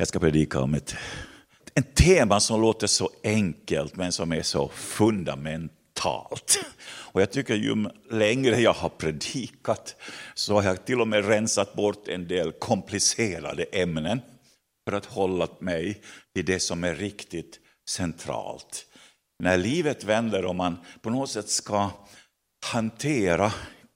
Jag 0.00 0.08
ska 0.08 0.18
predika 0.18 0.60
om 0.60 0.74
ett, 0.74 0.96
ett 1.74 1.94
tema 1.94 2.40
som 2.40 2.60
låter 2.60 2.86
så 2.86 3.10
enkelt 3.24 3.96
men 3.96 4.12
som 4.12 4.32
är 4.32 4.42
så 4.42 4.68
fundamentalt. 4.68 6.58
Och 6.86 7.20
jag 7.20 7.32
tycker 7.32 7.54
ju 7.54 7.88
längre 8.10 8.60
jag 8.60 8.72
har 8.72 8.88
predikat 8.88 9.96
så 10.34 10.54
har 10.54 10.62
jag 10.62 10.84
till 10.84 11.00
och 11.00 11.08
med 11.08 11.26
rensat 11.28 11.74
bort 11.74 12.08
en 12.08 12.28
del 12.28 12.52
komplicerade 12.52 13.62
ämnen 13.62 14.20
för 14.88 14.96
att 14.96 15.06
hålla 15.06 15.48
mig 15.58 16.02
till 16.34 16.44
det 16.44 16.60
som 16.60 16.84
är 16.84 16.94
riktigt 16.94 17.60
centralt. 17.90 18.86
När 19.42 19.56
livet 19.56 20.04
vänder 20.04 20.44
och 20.44 20.56
man 20.56 20.76
på 21.02 21.10
något 21.10 21.30
sätt 21.30 21.48
ska 21.48 21.90
hantera 22.66 23.52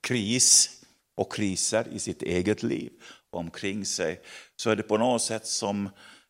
kris 0.07 0.69
och 1.17 1.33
kriser 1.33 1.87
i 1.91 1.99
sitt 1.99 2.21
eget 2.21 2.63
liv 2.63 2.91
omkring 3.35 3.85
sig, 3.85 4.19
så 4.55 4.69
är 4.69 4.75
det 4.75 4.83
på 4.83 4.97
något 4.97 5.21
sätt 5.21 5.47
som 5.47 5.89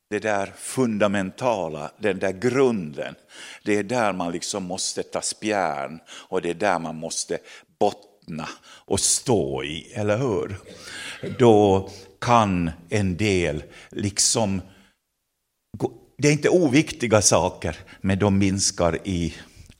det 0.10 0.20
där 0.20 0.54
fundamentala, 0.58 1.92
den 1.98 2.20
där 2.20 2.32
grunden, 2.32 3.16
det 3.64 3.78
är 3.78 3.84
där 3.84 4.14
man 4.14 4.32
liksom 4.32 4.64
måste 4.64 5.04
ta 5.04 5.22
spjärn 5.22 6.00
och 6.10 6.42
det 6.42 6.50
är 6.50 6.54
där 6.54 6.80
man 6.80 6.96
måste 6.96 7.38
bottna 7.80 8.50
och 8.64 9.00
stå 9.00 9.64
i, 9.64 9.94
eller 9.94 10.18
hur? 10.18 10.56
Då 11.40 11.90
kan 12.22 12.72
en 12.90 13.18
del 13.18 13.64
liksom, 13.90 14.62
det 16.18 16.28
är 16.28 16.32
inte 16.32 16.50
oviktiga 16.50 17.22
saker, 17.22 17.78
men 18.02 18.20
de 18.20 18.38
minskar 18.38 19.08
i 19.08 19.34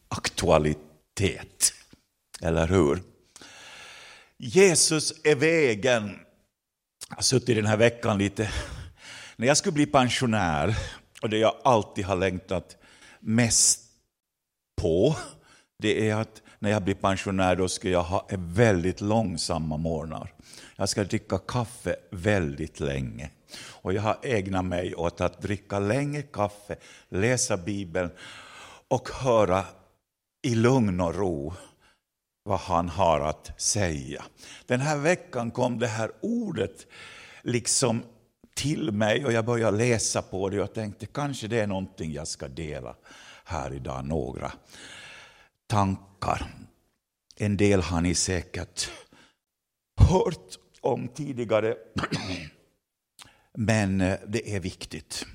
aktualitet, 0.08 1.74
eller 2.42 2.68
hur? 2.68 3.00
Jesus 4.38 5.14
är 5.24 5.36
vägen. 5.36 6.20
Jag 7.14 7.18
har 7.18 7.24
suttit 7.24 7.56
den 7.56 7.66
här 7.66 7.78
veckan 7.78 8.18
lite, 8.18 8.52
när 9.36 9.48
jag 9.48 9.58
skulle 9.58 9.74
bli 9.74 9.86
pensionär, 9.86 10.78
och 11.22 11.30
det 11.30 11.38
jag 11.38 11.56
alltid 11.64 12.06
har 12.06 12.16
längtat 12.16 12.78
mest 13.20 13.80
på, 14.82 15.16
det 15.80 16.10
är 16.10 16.16
att 16.16 16.42
när 16.60 16.70
jag 16.70 16.84
blir 16.84 16.96
pensionär 16.96 17.56
då 17.56 17.68
ska 17.68 17.90
jag 17.90 18.04
ha 18.04 18.28
väldigt 18.32 19.02
långsamma 19.02 19.78
morgnar. 19.78 20.34
Jag 20.76 20.90
ska 20.90 21.04
dricka 21.04 21.38
kaffe 21.38 21.96
väldigt 22.12 22.80
länge. 22.80 23.30
Och 23.56 23.94
jag 23.94 24.02
har 24.02 24.18
ägnat 24.24 24.66
mig 24.66 24.96
åt 24.96 25.22
att 25.22 25.42
dricka 25.42 25.80
länge 25.80 26.22
kaffe, 26.22 26.76
läsa 27.10 27.58
Bibeln 27.58 28.12
och 28.88 29.10
höra 29.10 29.66
i 30.44 30.56
lugn 30.56 31.02
och 31.02 31.16
ro 31.16 31.54
vad 32.44 32.60
han 32.60 32.90
har 32.90 33.20
att 33.20 33.62
säga. 33.62 34.24
Den 34.66 34.80
här 34.80 34.98
veckan 34.98 35.52
kom 35.52 35.80
det 35.80 35.88
här 35.88 36.12
ordet 36.22 36.88
liksom 37.42 38.04
till 38.56 38.92
mig 38.92 39.26
och 39.26 39.34
jag 39.34 39.46
började 39.46 39.78
läsa 39.78 40.22
på 40.22 40.50
det 40.50 40.62
och 40.62 40.74
tänkte 40.74 41.06
kanske 41.06 41.48
det 41.48 41.60
är 41.60 41.68
någonting 41.68 42.12
jag 42.12 42.28
ska 42.28 42.48
dela 42.48 42.96
här 43.46 43.74
idag, 43.74 44.06
några 44.06 44.52
tankar. 45.68 46.54
En 47.36 47.58
del 47.58 47.82
har 47.82 48.02
ni 48.02 48.16
säkert 48.16 48.90
hört 49.96 50.58
om 50.82 51.08
tidigare, 51.08 51.76
men 53.54 54.02
eh, 54.02 54.20
det 54.28 54.56
är 54.56 54.60
viktigt. 54.60 55.26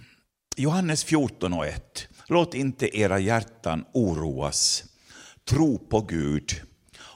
Johannes 0.56 1.04
14 1.04 1.52
och 1.52 1.66
1. 1.66 2.08
Låt 2.26 2.54
inte 2.54 2.98
era 2.98 3.18
hjärtan 3.18 3.84
oroas. 3.92 4.84
Tro 5.44 5.78
på 5.78 6.00
Gud 6.00 6.67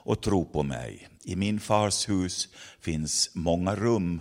och 0.04 0.22
tro 0.22 0.44
på 0.44 0.62
mig. 0.62 1.08
I 1.24 1.36
min 1.36 1.60
fars 1.60 2.08
hus 2.08 2.48
finns 2.80 3.30
många 3.34 3.74
rum. 3.74 4.20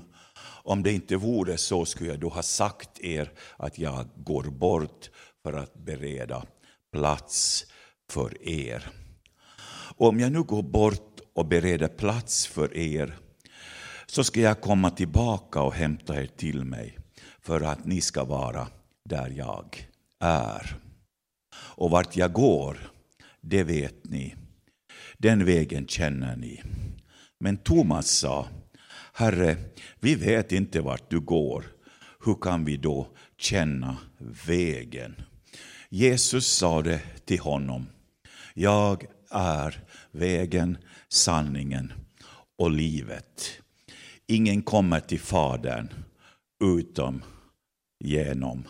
Om 0.63 0.83
det 0.83 0.91
inte 0.91 1.15
vore 1.15 1.57
så 1.57 1.85
skulle 1.85 2.09
jag 2.09 2.19
då 2.19 2.29
ha 2.29 2.43
sagt 2.43 2.99
er 2.99 3.31
att 3.57 3.79
jag 3.79 4.07
går 4.15 4.43
bort 4.43 5.09
för 5.43 5.53
att 5.53 5.73
bereda 5.73 6.45
plats 6.91 7.65
för 8.09 8.47
er. 8.47 8.89
Och 9.95 10.07
om 10.07 10.19
jag 10.19 10.31
nu 10.31 10.43
går 10.43 10.63
bort 10.63 11.19
och 11.35 11.45
bereder 11.45 11.87
plats 11.87 12.47
för 12.47 12.77
er 12.77 13.17
så 14.05 14.23
ska 14.23 14.41
jag 14.41 14.61
komma 14.61 14.89
tillbaka 14.89 15.61
och 15.61 15.73
hämta 15.73 16.21
er 16.21 16.27
till 16.27 16.65
mig 16.65 16.97
för 17.41 17.61
att 17.61 17.85
ni 17.85 18.01
ska 18.01 18.23
vara 18.23 18.67
där 19.05 19.29
jag 19.29 19.87
är. 20.19 20.75
Och 21.53 21.91
vart 21.91 22.15
jag 22.15 22.33
går, 22.33 22.91
det 23.41 23.63
vet 23.63 24.05
ni. 24.05 24.35
Den 25.21 25.45
vägen 25.45 25.87
känner 25.87 26.35
ni. 26.35 26.61
Men 27.39 27.57
Thomas 27.57 28.07
sa, 28.07 28.47
Herre, 29.13 29.57
vi 29.99 30.15
vet 30.15 30.51
inte 30.51 30.81
vart 30.81 31.09
du 31.09 31.19
går. 31.19 31.65
Hur 32.25 32.35
kan 32.41 32.65
vi 32.65 32.77
då 32.77 33.07
känna 33.37 33.97
vägen? 34.47 35.15
Jesus 35.89 36.47
sa 36.47 36.81
det 36.81 37.01
till 37.25 37.39
honom. 37.39 37.87
Jag 38.53 39.05
är 39.29 39.83
vägen, 40.11 40.77
sanningen 41.07 41.93
och 42.57 42.71
livet. 42.71 43.51
Ingen 44.27 44.61
kommer 44.61 44.99
till 44.99 45.19
Fadern 45.19 45.89
utom 46.63 47.23
genom 47.99 48.67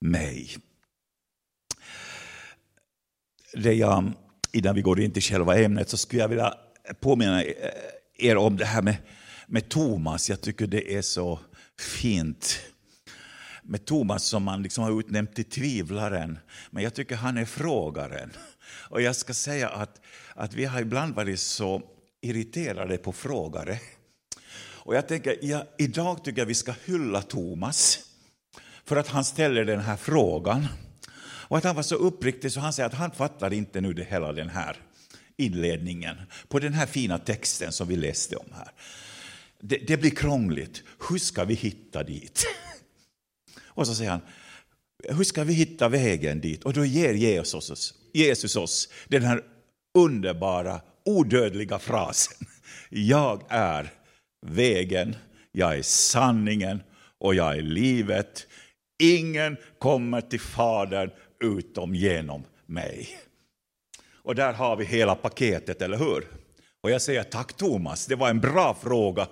mig. 0.00 0.56
Det 3.54 3.74
jag, 3.74 4.12
innan 4.52 4.74
vi 4.74 4.82
går 4.82 5.00
in 5.00 5.12
till 5.12 5.22
själva 5.22 5.58
ämnet 5.58 5.88
så 5.88 5.96
skulle 5.96 6.22
jag 6.22 6.28
vilja 6.28 6.54
påminna 7.00 7.42
eh, 7.42 7.72
er 8.18 8.36
om 8.36 8.56
det 8.56 8.64
här 8.64 8.82
med, 8.82 8.96
med 9.46 9.68
Thomas. 9.68 10.30
Jag 10.30 10.40
tycker 10.40 10.66
det 10.66 10.94
är 10.94 11.02
så 11.02 11.40
fint 11.78 12.60
med 13.62 13.84
Thomas 13.84 14.24
som 14.24 14.42
man 14.42 14.62
liksom 14.62 14.84
har 14.84 15.00
utnämnt 15.00 15.34
till 15.34 15.44
tvivlaren. 15.44 16.38
Men 16.70 16.82
jag 16.82 16.94
tycker 16.94 17.16
han 17.16 17.36
är 17.36 17.44
frågaren. 17.44 18.30
Och 18.90 19.02
jag 19.02 19.16
ska 19.16 19.34
säga 19.34 19.68
att, 19.68 20.00
att 20.34 20.54
vi 20.54 20.64
har 20.64 20.80
ibland 20.80 21.14
varit 21.14 21.40
så 21.40 21.82
irriterade 22.20 22.96
på 22.98 23.12
frågare. 23.12 23.78
Och 24.82 24.94
jag 24.94 25.08
tänker, 25.08 25.38
ja, 25.42 25.66
idag 25.78 26.24
tycker 26.24 26.40
jag 26.40 26.46
vi 26.46 26.54
ska 26.54 26.74
hylla 26.84 27.22
Thomas 27.22 27.98
för 28.84 28.96
att 28.96 29.08
han 29.08 29.24
ställer 29.24 29.64
den 29.64 29.80
här 29.80 29.96
frågan. 29.96 30.66
Och 31.50 31.58
att 31.58 31.64
han 31.64 31.76
var 31.76 31.82
så 31.82 31.94
uppriktig 31.94 32.52
så 32.52 32.60
han 32.60 32.72
säger 32.72 32.86
att 32.86 32.94
han 32.94 33.10
fattar 33.10 33.52
inte 33.52 33.80
nu 33.80 33.92
det 33.92 34.04
hela 34.04 34.32
den 34.32 34.48
här 34.48 34.76
inledningen 35.36 36.16
på 36.48 36.58
den 36.58 36.72
här 36.72 36.86
fina 36.86 37.18
texten 37.18 37.72
som 37.72 37.88
vi 37.88 37.96
läste 37.96 38.36
om 38.36 38.46
här. 38.54 38.68
Det, 39.60 39.76
det 39.76 39.96
blir 39.96 40.10
krångligt. 40.10 40.82
Hur 41.08 41.18
ska 41.18 41.44
vi 41.44 41.54
hitta 41.54 42.02
dit? 42.02 42.46
Och 43.64 43.86
så 43.86 43.94
säger 43.94 44.10
han, 44.10 44.20
hur 45.08 45.24
ska 45.24 45.44
vi 45.44 45.52
hitta 45.52 45.88
vägen 45.88 46.40
dit? 46.40 46.64
Och 46.64 46.72
då 46.72 46.84
ger 46.84 47.14
Jesus 47.14 47.70
oss, 47.70 47.94
Jesus 48.12 48.56
oss 48.56 48.88
den 49.08 49.22
här 49.22 49.42
underbara, 49.98 50.80
odödliga 51.04 51.78
frasen. 51.78 52.46
Jag 52.90 53.42
är 53.48 53.92
vägen, 54.46 55.16
jag 55.52 55.78
är 55.78 55.82
sanningen 55.82 56.82
och 57.18 57.34
jag 57.34 57.58
är 57.58 57.62
livet. 57.62 58.46
Ingen 59.02 59.56
kommer 59.78 60.20
till 60.20 60.40
Fadern 60.40 61.10
utom 61.44 61.94
genom 61.94 62.44
mig. 62.66 63.08
Och 64.22 64.34
där 64.34 64.52
har 64.52 64.76
vi 64.76 64.84
hela 64.84 65.14
paketet, 65.14 65.82
eller 65.82 65.98
hur? 65.98 66.28
Och 66.80 66.90
jag 66.90 67.02
säger 67.02 67.22
tack 67.22 67.52
Thomas, 67.52 68.06
det 68.06 68.14
var 68.14 68.30
en 68.30 68.40
bra 68.40 68.76
fråga. 68.82 69.26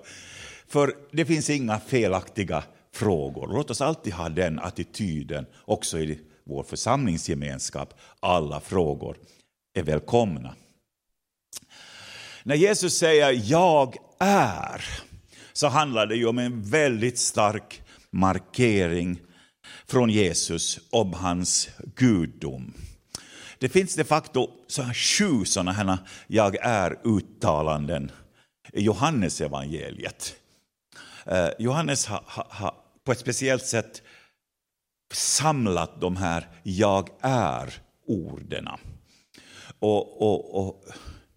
För 0.69 0.95
det 1.13 1.25
finns 1.25 1.51
inga 1.51 1.81
felaktiga 1.81 2.65
frågor. 2.93 3.49
Låt 3.53 3.71
oss 3.71 3.81
alltid 3.81 4.13
ha 4.13 4.29
den 4.29 4.59
attityden 4.59 5.47
också 5.65 5.99
i 5.99 6.21
vår 6.45 6.63
församlingsgemenskap. 6.63 7.95
Alla 8.21 8.61
frågor 8.61 9.17
är 9.75 9.83
välkomna. 9.83 10.55
När 12.43 12.55
Jesus 12.55 12.99
säger 12.99 13.41
jag 13.45 13.97
är, 14.21 14.85
så 15.53 15.69
handlar 15.69 16.07
det 16.07 16.17
ju 16.17 16.27
om 16.27 16.39
en 16.39 16.63
väldigt 16.63 17.19
stark 17.19 17.83
markering 18.11 19.21
från 19.91 20.11
Jesus 20.11 20.81
om 20.91 21.13
hans 21.13 21.69
gudom. 21.97 22.75
Det 23.59 23.69
finns 23.69 23.95
de 23.95 24.05
facto 24.05 24.51
så 24.67 24.83
här 24.83 24.95
sju 24.95 25.45
sådana 25.45 25.73
här 25.73 25.99
jag 26.27 26.57
är-uttalanden 26.57 28.11
i 28.73 28.83
Johannes 28.83 29.41
evangeliet. 29.41 30.37
Eh, 31.27 31.49
Johannes 31.59 32.07
har, 32.07 32.23
ha, 32.27 32.47
ha, 32.51 32.85
på 33.05 33.13
ett 33.13 33.19
speciellt 33.19 33.67
sätt 33.67 34.03
samlat 35.15 36.01
de 36.01 36.17
här 36.17 36.49
jag 36.63 37.09
är-orden. 37.21 38.69
Och, 39.79 40.23
och, 40.23 40.61
och, 40.61 40.85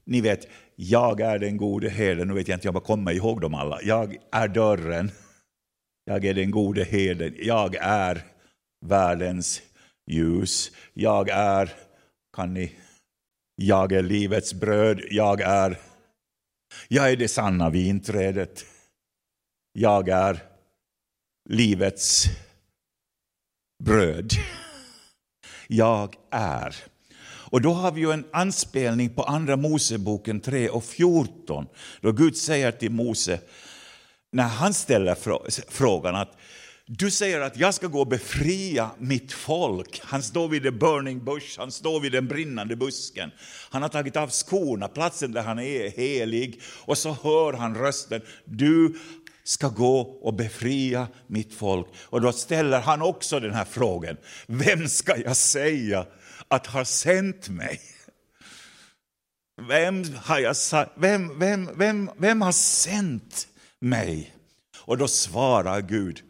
ni 0.06 0.22
vet, 0.22 0.48
jag 0.76 1.22
är 1.22 1.40
den 1.40 1.58
gode 1.58 1.90
herden, 1.90 2.28
nu 2.28 2.34
vet 2.34 2.48
jag 2.48 2.56
inte 2.56 2.70
om 2.70 2.76
jag 2.76 2.84
kommer 2.84 3.12
ihåg 3.12 3.42
dem 3.42 3.54
alla. 3.54 3.82
Jag 3.82 4.18
är 4.32 4.48
dörren, 4.48 5.12
jag 6.06 6.26
är 6.26 6.34
den 6.34 6.52
gode 6.52 6.84
herden, 6.84 7.36
jag 7.40 7.76
är 7.76 8.31
världens 8.86 9.62
ljus, 10.08 10.72
jag 10.94 11.30
är, 11.30 11.74
kan 12.36 12.54
ni, 12.54 12.76
jag 13.56 13.92
är 13.92 14.04
livets 14.04 14.54
bröd, 14.54 15.02
jag 15.12 15.42
är, 15.42 15.80
jag 16.88 17.12
är 17.12 17.16
det 17.16 17.28
sanna 17.28 17.70
vinträdet, 17.70 18.66
jag 19.74 20.10
är 20.10 20.40
livets 21.50 22.26
bröd. 23.84 24.32
Jag 25.68 26.16
är. 26.32 26.76
Och 27.24 27.62
då 27.62 27.74
har 27.74 27.92
vi 27.92 28.02
ju 28.02 28.12
en 28.12 28.26
anspelning 28.34 29.10
på 29.10 29.24
Andra 29.24 29.56
Moseboken 29.56 30.40
3 30.40 30.70
och 30.70 30.84
14, 30.84 31.68
då 32.02 32.12
Gud 32.12 32.38
säger 32.38 32.72
till 32.72 32.92
Mose, 32.92 33.40
när 34.32 34.48
han 34.48 34.74
ställer 34.74 35.16
frågan 35.72 36.16
att 36.16 36.38
du 36.98 37.12
säger 37.12 37.42
att 37.42 37.58
jag 37.58 37.74
ska 37.74 37.88
gå 37.88 38.00
och 38.00 38.08
befria 38.08 38.92
mitt 38.98 39.34
folk. 39.34 40.02
Han 40.04 40.24
står 40.24 40.50
vid 40.50 40.64
the 40.64 40.72
burning 40.72 41.26
bush, 41.26 41.60
han 41.60 41.72
står 41.72 42.00
vid 42.00 42.12
den 42.12 42.28
brinnande 42.28 42.76
busken. 42.76 43.32
Han 43.70 43.82
har 43.82 43.90
tagit 43.90 44.18
av 44.18 44.30
skorna, 44.30 44.88
platsen 44.88 45.32
där 45.32 45.42
han 45.42 45.60
är 45.60 45.90
helig. 45.90 46.62
Och 46.86 46.98
så 46.98 47.18
hör 47.24 47.54
han 47.54 47.76
rösten, 47.76 48.22
du 48.46 48.96
ska 49.44 49.70
gå 49.70 50.00
och 50.00 50.34
befria 50.34 51.08
mitt 51.28 51.54
folk. 51.54 51.88
Och 52.04 52.22
då 52.22 52.32
ställer 52.32 52.80
han 52.80 53.02
också 53.02 53.40
den 53.40 53.54
här 53.54 53.66
frågan, 53.66 54.18
vem 54.48 54.88
ska 54.88 55.18
jag 55.18 55.38
säga 55.38 56.06
att 56.48 56.68
har 56.68 56.84
sänt 56.84 57.50
mig? 57.50 57.82
Vem 59.68 60.04
har, 60.16 60.40
jag, 60.40 60.56
vem, 60.96 61.40
vem, 61.40 61.70
vem, 61.76 62.12
vem 62.18 62.42
har 62.42 62.52
sänt 62.52 63.48
mig? 63.80 64.36
Och 64.78 64.98
då 64.98 65.08
svarar 65.08 65.82
Gud, 65.82 66.24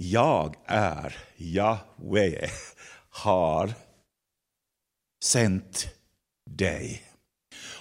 jag 0.00 0.56
är 0.64 1.16
Jahwe, 1.36 2.50
har 3.08 3.74
sänt 5.24 5.88
dig. 6.50 7.02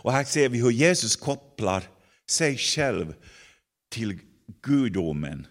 Och 0.01 0.11
här 0.11 0.23
ser 0.23 0.49
vi 0.49 0.61
hur 0.61 0.71
Jesus 0.71 1.15
kopplar 1.15 1.83
sig 2.29 2.57
själv 2.57 3.13
till 3.91 4.19
gudomen 4.61 5.47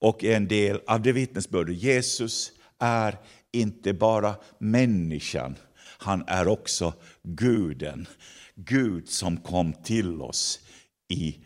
och 0.00 0.24
är 0.24 0.36
en 0.36 0.48
del 0.48 0.80
av 0.86 1.02
det 1.02 1.12
vittnesbördet. 1.12 1.76
Jesus 1.76 2.52
är 2.78 3.18
inte 3.52 3.92
bara 3.92 4.36
människan, 4.58 5.56
han 5.98 6.24
är 6.26 6.48
också 6.48 6.94
guden. 7.22 8.06
Gud 8.54 9.08
som 9.08 9.36
kom 9.36 9.72
till 9.72 10.22
oss 10.22 10.60
i 11.08 11.44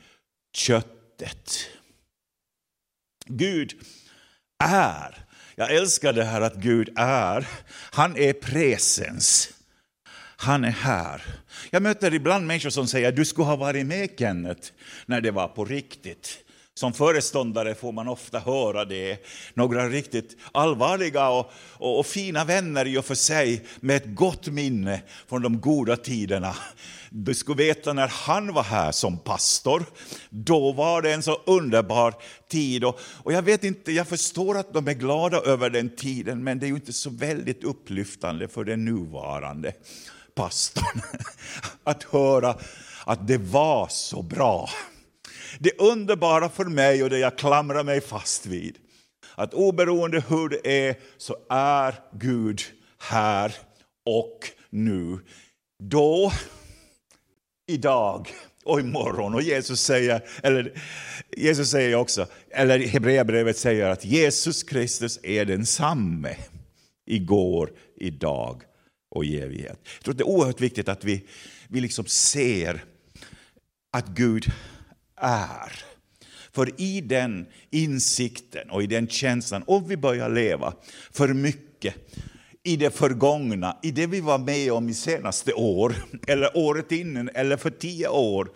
köttet. 0.52 1.66
Gud 3.26 3.74
är. 4.60 5.24
Jag 5.54 5.74
älskar 5.74 6.12
det 6.12 6.24
här 6.24 6.40
att 6.40 6.54
Gud 6.54 6.88
är. 6.96 7.48
Han 7.92 8.16
är 8.16 8.32
presens. 8.32 9.48
Han 10.36 10.64
är 10.64 10.70
här. 10.70 11.22
Jag 11.70 11.82
möter 11.82 12.14
ibland 12.14 12.46
människor 12.46 12.70
som 12.70 12.86
säger 12.86 13.12
du 13.12 13.24
skulle 13.24 13.46
ha 13.46 13.56
varit 13.56 13.86
med 13.86 14.10
Kenneth 14.18 14.68
när 15.06 15.20
det 15.20 15.30
var 15.30 15.48
på 15.48 15.64
riktigt. 15.64 16.38
Som 16.74 16.92
föreståndare 16.92 17.74
får 17.74 17.92
man 17.92 18.08
ofta 18.08 18.38
höra 18.38 18.84
det. 18.84 19.26
Några 19.54 19.88
riktigt 19.88 20.36
allvarliga 20.52 21.28
och, 21.28 21.50
och, 21.56 21.98
och, 21.98 22.06
fina 22.06 22.44
vänner 22.44 22.86
i 22.86 22.98
och 22.98 23.04
för 23.04 23.14
sig 23.14 23.66
med 23.80 23.96
ett 23.96 24.14
gott 24.14 24.46
minne 24.46 25.02
från 25.28 25.42
de 25.42 25.60
goda 25.60 25.96
tiderna. 25.96 26.56
Du 27.10 27.34
skulle 27.34 27.64
veta 27.64 27.92
när 27.92 28.08
han 28.08 28.52
var 28.52 28.62
här 28.62 28.92
som 28.92 29.18
pastor, 29.18 29.84
då 30.30 30.72
var 30.72 31.02
det 31.02 31.12
en 31.12 31.22
så 31.22 31.40
underbar 31.46 32.14
tid. 32.48 32.84
Och, 32.84 33.00
och 33.22 33.32
jag 33.32 33.42
vet 33.42 33.64
inte, 33.64 33.92
jag 33.92 34.08
förstår 34.08 34.58
att 34.58 34.72
de 34.72 34.88
är 34.88 34.94
glada 34.94 35.40
över 35.40 35.70
den 35.70 35.96
tiden, 35.96 36.44
men 36.44 36.58
det 36.58 36.66
är 36.66 36.68
ju 36.68 36.74
inte 36.74 36.92
så 36.92 37.10
väldigt 37.10 37.64
upplyftande 37.64 38.48
för 38.48 38.64
den 38.64 38.84
nuvarande 38.84 39.72
pastorn 40.34 41.00
att 41.84 42.02
höra 42.02 42.56
att 43.04 43.28
det 43.28 43.38
var 43.38 43.88
så 43.88 44.22
bra. 44.22 44.70
Det 45.58 45.78
underbara 45.78 46.48
för 46.48 46.64
mig 46.64 47.02
och 47.02 47.10
det 47.10 47.18
jag 47.18 47.38
klamrar 47.38 47.84
mig 47.84 48.00
fast 48.00 48.46
vid, 48.46 48.76
att 49.34 49.54
oberoende 49.54 50.22
hur 50.28 50.48
det 50.48 50.88
är 50.88 50.96
så 51.16 51.36
är 51.50 51.94
Gud 52.12 52.62
här 52.98 53.54
och 54.06 54.38
nu. 54.70 55.18
Då, 55.82 56.32
idag 57.66 58.28
och 58.64 58.80
imorgon. 58.80 59.34
Och 59.34 59.42
Jesus 59.42 59.80
säger, 59.80 60.22
eller 60.42 60.72
Jesus 61.36 61.70
säger 61.70 61.94
också, 61.94 62.26
eller 62.50 62.78
Hebreerbrevet 62.78 63.56
säger 63.56 63.88
att 63.88 64.04
Jesus 64.04 64.62
Kristus 64.62 65.20
är 65.22 65.44
densamme 65.44 66.36
igår, 67.06 67.72
idag 67.96 68.62
och 69.10 69.24
i 69.24 69.40
evighet. 69.40 69.78
Jag 69.94 70.04
tror 70.04 70.14
att 70.14 70.18
det 70.18 70.24
är 70.24 70.28
oerhört 70.28 70.60
viktigt 70.60 70.88
att 70.88 71.04
vi, 71.04 71.24
vi 71.68 71.80
liksom 71.80 72.06
ser 72.06 72.84
att 73.92 74.06
Gud 74.06 74.44
är. 75.20 75.84
För 76.52 76.80
i 76.80 77.00
den 77.00 77.46
insikten 77.70 78.70
och 78.70 78.82
i 78.82 78.86
den 78.86 79.08
känslan, 79.08 79.64
om 79.66 79.88
vi 79.88 79.96
börjar 79.96 80.30
leva 80.30 80.74
för 81.10 81.28
mycket 81.28 81.94
i 82.62 82.76
det 82.76 82.90
förgångna, 82.90 83.76
i 83.82 83.90
det 83.90 84.06
vi 84.06 84.20
var 84.20 84.38
med 84.38 84.72
om 84.72 84.88
i 84.88 84.94
senaste 84.94 85.52
år, 85.52 85.94
eller 86.26 86.56
året 86.56 86.92
innan, 86.92 87.28
eller 87.34 87.56
för 87.56 87.70
tio 87.70 88.08
år, 88.08 88.50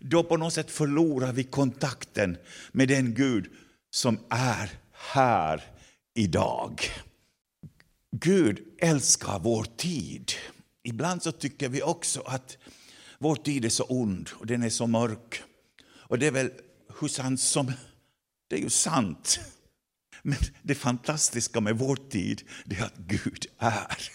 då 0.00 0.22
på 0.22 0.36
något 0.36 0.52
sätt 0.52 0.70
förlorar 0.70 1.32
vi 1.32 1.44
kontakten 1.44 2.36
med 2.72 2.88
den 2.88 3.14
Gud 3.14 3.46
som 3.90 4.18
är 4.28 4.70
här 4.92 5.62
idag. 6.14 6.80
Gud 8.16 8.58
älskar 8.78 9.38
vår 9.38 9.66
tid. 9.76 10.32
Ibland 10.84 11.22
så 11.22 11.32
tycker 11.32 11.68
vi 11.68 11.82
också 11.82 12.22
att 12.26 12.58
vår 13.18 13.36
tid 13.36 13.64
är 13.64 13.68
så 13.68 13.84
ond 13.84 14.30
och 14.34 14.46
den 14.46 14.62
är 14.62 14.70
så 14.70 14.86
mörk. 14.86 15.42
Och 16.14 16.20
det 16.20 16.26
är 16.26 16.30
väl 16.30 16.50
hur 17.00 17.36
som... 17.36 17.72
Det 18.48 18.56
är 18.56 18.60
ju 18.60 18.70
sant. 18.70 19.40
Men 20.22 20.38
det 20.62 20.74
fantastiska 20.74 21.60
med 21.60 21.78
vår 21.78 21.96
tid 21.96 22.42
det 22.64 22.76
är 22.76 22.84
att 22.84 22.96
Gud 22.96 23.46
är 23.58 24.10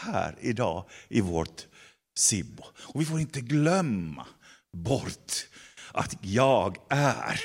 här 0.00 0.36
idag 0.40 0.88
i 1.08 1.20
vårt 1.20 1.66
Sibbo. 2.18 2.64
Och 2.76 3.00
vi 3.00 3.04
får 3.04 3.20
inte 3.20 3.40
glömma 3.40 4.26
bort 4.72 5.48
att 5.92 6.16
jag 6.20 6.76
är, 6.88 7.40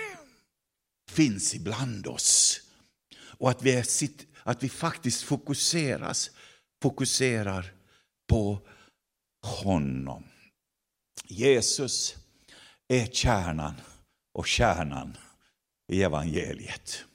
finns 1.11 1.55
ibland 1.55 2.07
oss. 2.07 2.61
Och 3.19 3.49
att 3.49 3.63
vi, 3.63 3.71
är, 3.71 3.85
att 4.43 4.63
vi 4.63 4.69
faktiskt 4.69 5.23
fokuseras, 5.23 6.31
fokuserar 6.81 7.73
på 8.27 8.67
honom. 9.41 10.23
Jesus 11.27 12.22
är 12.87 13.05
kärnan 13.05 13.73
och 14.33 14.47
kärnan 14.47 15.17
i 15.91 16.03
evangeliet. 16.03 17.05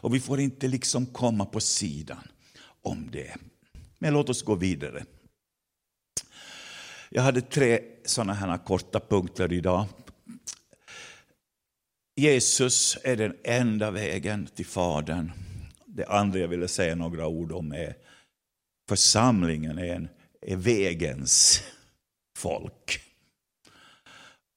Och 0.00 0.14
vi 0.14 0.20
får 0.20 0.40
inte 0.40 0.68
liksom 0.68 1.06
komma 1.06 1.46
på 1.46 1.60
sidan 1.60 2.28
om 2.82 3.08
det. 3.10 3.36
Men 3.98 4.12
låt 4.12 4.28
oss 4.28 4.42
gå 4.42 4.54
vidare. 4.54 5.04
Jag 7.10 7.22
hade 7.22 7.40
tre 7.40 7.80
sådana 8.04 8.34
här 8.34 8.58
korta 8.58 9.00
punkter 9.00 9.52
idag. 9.52 9.86
Jesus 12.16 12.98
är 13.04 13.16
den 13.16 13.36
enda 13.44 13.90
vägen 13.90 14.46
till 14.46 14.66
Fadern. 14.66 15.32
Det 15.86 16.06
andra 16.06 16.38
jag 16.38 16.48
ville 16.48 16.68
säga 16.68 16.94
några 16.94 17.26
ord 17.26 17.52
om 17.52 17.72
är 17.72 17.96
församlingen 18.88 19.78
är, 19.78 19.94
en, 19.94 20.08
är 20.40 20.56
vägens 20.56 21.62
folk. 22.36 23.07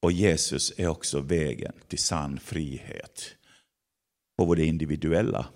Och 0.02 0.12
Jesus 0.12 0.74
är 0.78 0.88
också 0.88 1.20
vägen 1.20 1.74
till 1.88 2.00
sann 2.00 2.40
frihet 2.40 3.36
på 4.38 4.56
det 4.56 4.66
individuella 4.66 5.48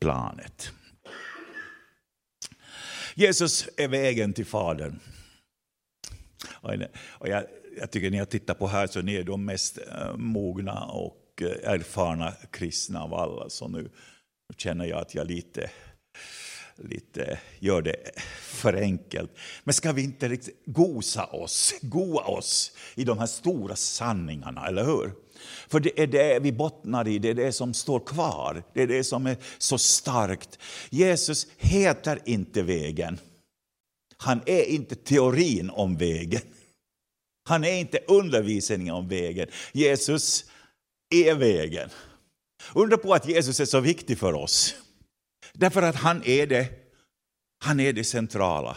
planet. 0.00 0.72
Jesus 3.14 3.68
är 3.76 3.88
vägen 3.88 4.32
till 4.32 4.46
Fadern. 4.46 5.00
Och 7.02 7.28
jag, 7.28 7.44
jag 7.78 7.90
tycker 7.90 8.10
när 8.10 8.18
jag 8.18 8.30
tittar 8.30 8.54
på 8.54 8.66
här 8.66 8.86
så 8.86 9.02
ni 9.02 9.14
är 9.14 9.24
de 9.24 9.44
mest 9.44 9.78
eh, 9.78 10.16
mogna 10.16 10.84
och 10.84 11.42
eh, 11.42 11.72
erfarna 11.72 12.32
kristna 12.50 13.02
av 13.02 13.14
alla. 13.14 13.50
Så 13.50 13.68
nu, 13.68 13.82
nu 13.82 14.54
känner 14.56 14.84
jag 14.84 14.98
att 14.98 15.14
jag 15.14 15.26
lite 15.26 15.70
lite, 16.84 17.38
gör 17.58 17.82
det 17.82 18.10
för 18.42 18.74
enkelt. 18.74 19.30
Men 19.64 19.74
ska 19.74 19.92
vi 19.92 20.04
inte 20.04 20.38
gosa 20.66 21.24
oss, 21.24 21.74
goa 21.82 22.22
oss 22.22 22.72
i 22.94 23.04
de 23.04 23.18
här 23.18 23.26
stora 23.26 23.76
sanningarna, 23.76 24.66
eller 24.66 24.84
hur? 24.84 25.12
För 25.68 25.80
det 25.80 26.02
är 26.02 26.06
det 26.06 26.38
vi 26.38 26.52
bottnar 26.52 27.08
i, 27.08 27.18
det 27.18 27.28
är 27.28 27.34
det 27.34 27.52
som 27.52 27.74
står 27.74 28.00
kvar, 28.00 28.62
det 28.74 28.82
är 28.82 28.86
det 28.86 29.04
som 29.04 29.26
är 29.26 29.36
så 29.58 29.78
starkt. 29.78 30.58
Jesus 30.90 31.46
heter 31.56 32.20
inte 32.24 32.62
vägen. 32.62 33.18
Han 34.16 34.40
är 34.46 34.64
inte 34.64 34.94
teorin 34.94 35.70
om 35.70 35.96
vägen. 35.96 36.42
Han 37.48 37.64
är 37.64 37.76
inte 37.76 37.98
undervisningen 38.08 38.94
om 38.94 39.08
vägen. 39.08 39.48
Jesus 39.72 40.44
är 41.14 41.34
vägen. 41.34 41.90
Undra 42.74 42.96
på 42.96 43.14
att 43.14 43.28
Jesus 43.28 43.60
är 43.60 43.64
så 43.64 43.80
viktig 43.80 44.18
för 44.18 44.34
oss. 44.34 44.74
Därför 45.58 45.82
att 45.82 45.96
han 45.96 46.22
är 46.24 46.46
det, 46.46 46.68
han 47.64 47.80
är 47.80 47.92
det 47.92 48.04
centrala. 48.04 48.76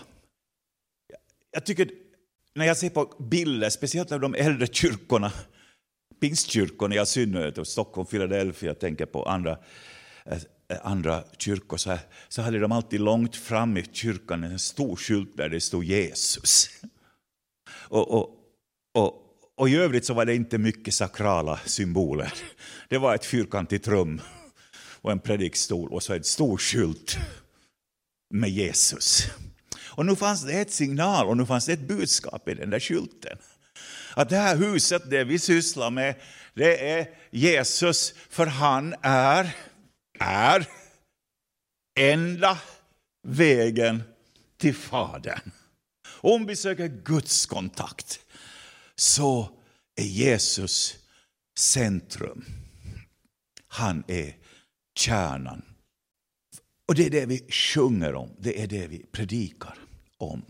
Jag 1.51 1.65
tycker, 1.65 1.91
när 2.55 2.65
jag 2.65 2.77
ser 2.77 2.89
på 2.89 3.13
bilder, 3.19 3.69
speciellt 3.69 4.11
av 4.11 4.19
de 4.19 4.35
äldre 4.35 4.67
kyrkorna, 4.67 5.31
pingstkyrkorna 6.21 6.95
i 6.95 7.05
synnerhet, 7.05 7.57
och 7.57 7.67
Stockholm, 7.67 8.07
Philadelphia, 8.07 8.69
jag 8.69 8.79
tänker 8.79 9.05
på 9.05 9.23
andra, 9.23 9.57
eh, 10.25 10.39
andra 10.81 11.23
kyrkor 11.38 11.77
så, 11.77 11.89
här, 11.89 12.00
så 12.27 12.41
hade 12.41 12.59
de 12.59 12.71
alltid 12.71 13.00
långt 13.00 13.35
fram 13.35 13.77
i 13.77 13.85
kyrkan 13.91 14.43
en 14.43 14.59
stor 14.59 14.95
skylt 14.95 15.38
där 15.38 15.50
det 15.50 15.61
stod 15.61 15.83
Jesus. 15.83 16.69
Och, 17.69 18.11
och, 18.11 18.29
och, 18.93 19.13
och 19.55 19.69
i 19.69 19.75
övrigt 19.75 20.05
så 20.05 20.13
var 20.13 20.25
det 20.25 20.35
inte 20.35 20.57
mycket 20.57 20.93
sakrala 20.93 21.57
symboler. 21.57 22.33
Det 22.89 22.97
var 22.97 23.15
ett 23.15 23.25
fyrkantigt 23.25 23.88
rum 23.88 24.21
och 25.01 25.12
en 25.12 25.20
predikstol 25.20 25.93
och 25.93 26.03
så 26.03 26.13
en 26.13 26.24
stor 26.24 26.58
skylt 26.58 27.17
med 28.34 28.50
Jesus. 28.50 29.27
Och 29.79 30.05
nu 30.05 30.15
fanns 30.15 30.43
det 30.46 30.53
ett 30.53 30.72
signal 30.72 31.27
och 31.27 31.38
nu 31.38 31.46
fanns 31.46 31.65
det 31.65 31.74
ett 31.74 31.88
budskap 31.88 32.50
i 32.50 32.53
den 32.53 32.70
där 32.70 32.79
skylten. 32.79 33.38
Att 34.15 34.29
det 34.29 34.38
här 34.38 34.58
huset, 34.58 35.10
det 35.10 35.24
vi 35.24 35.39
sysslar 35.39 35.89
med, 35.89 36.15
det 36.53 36.89
är 36.91 37.10
Jesus, 37.31 38.13
för 38.29 38.46
han 38.46 38.96
är, 39.01 39.55
är 40.20 40.67
enda 42.00 42.58
vägen 43.27 44.03
till 44.58 44.75
Fadern. 44.75 45.51
Om 46.05 46.46
vi 46.46 46.55
söker 46.55 46.88
Guds 46.88 47.46
kontakt 47.46 48.20
så 48.96 49.50
är 49.96 50.03
Jesus 50.03 50.96
centrum. 51.58 52.46
Han 53.67 54.03
är 54.08 54.36
kärnan. 55.01 55.62
Och 56.88 56.96
det 56.96 57.05
är 57.05 57.10
det 57.10 57.25
vi 57.25 57.51
sjunger 57.51 58.15
om, 58.15 58.29
det 58.39 58.62
är 58.62 58.67
det 58.67 58.88
vi 58.88 59.05
predikar 59.12 59.77
om. 60.17 60.41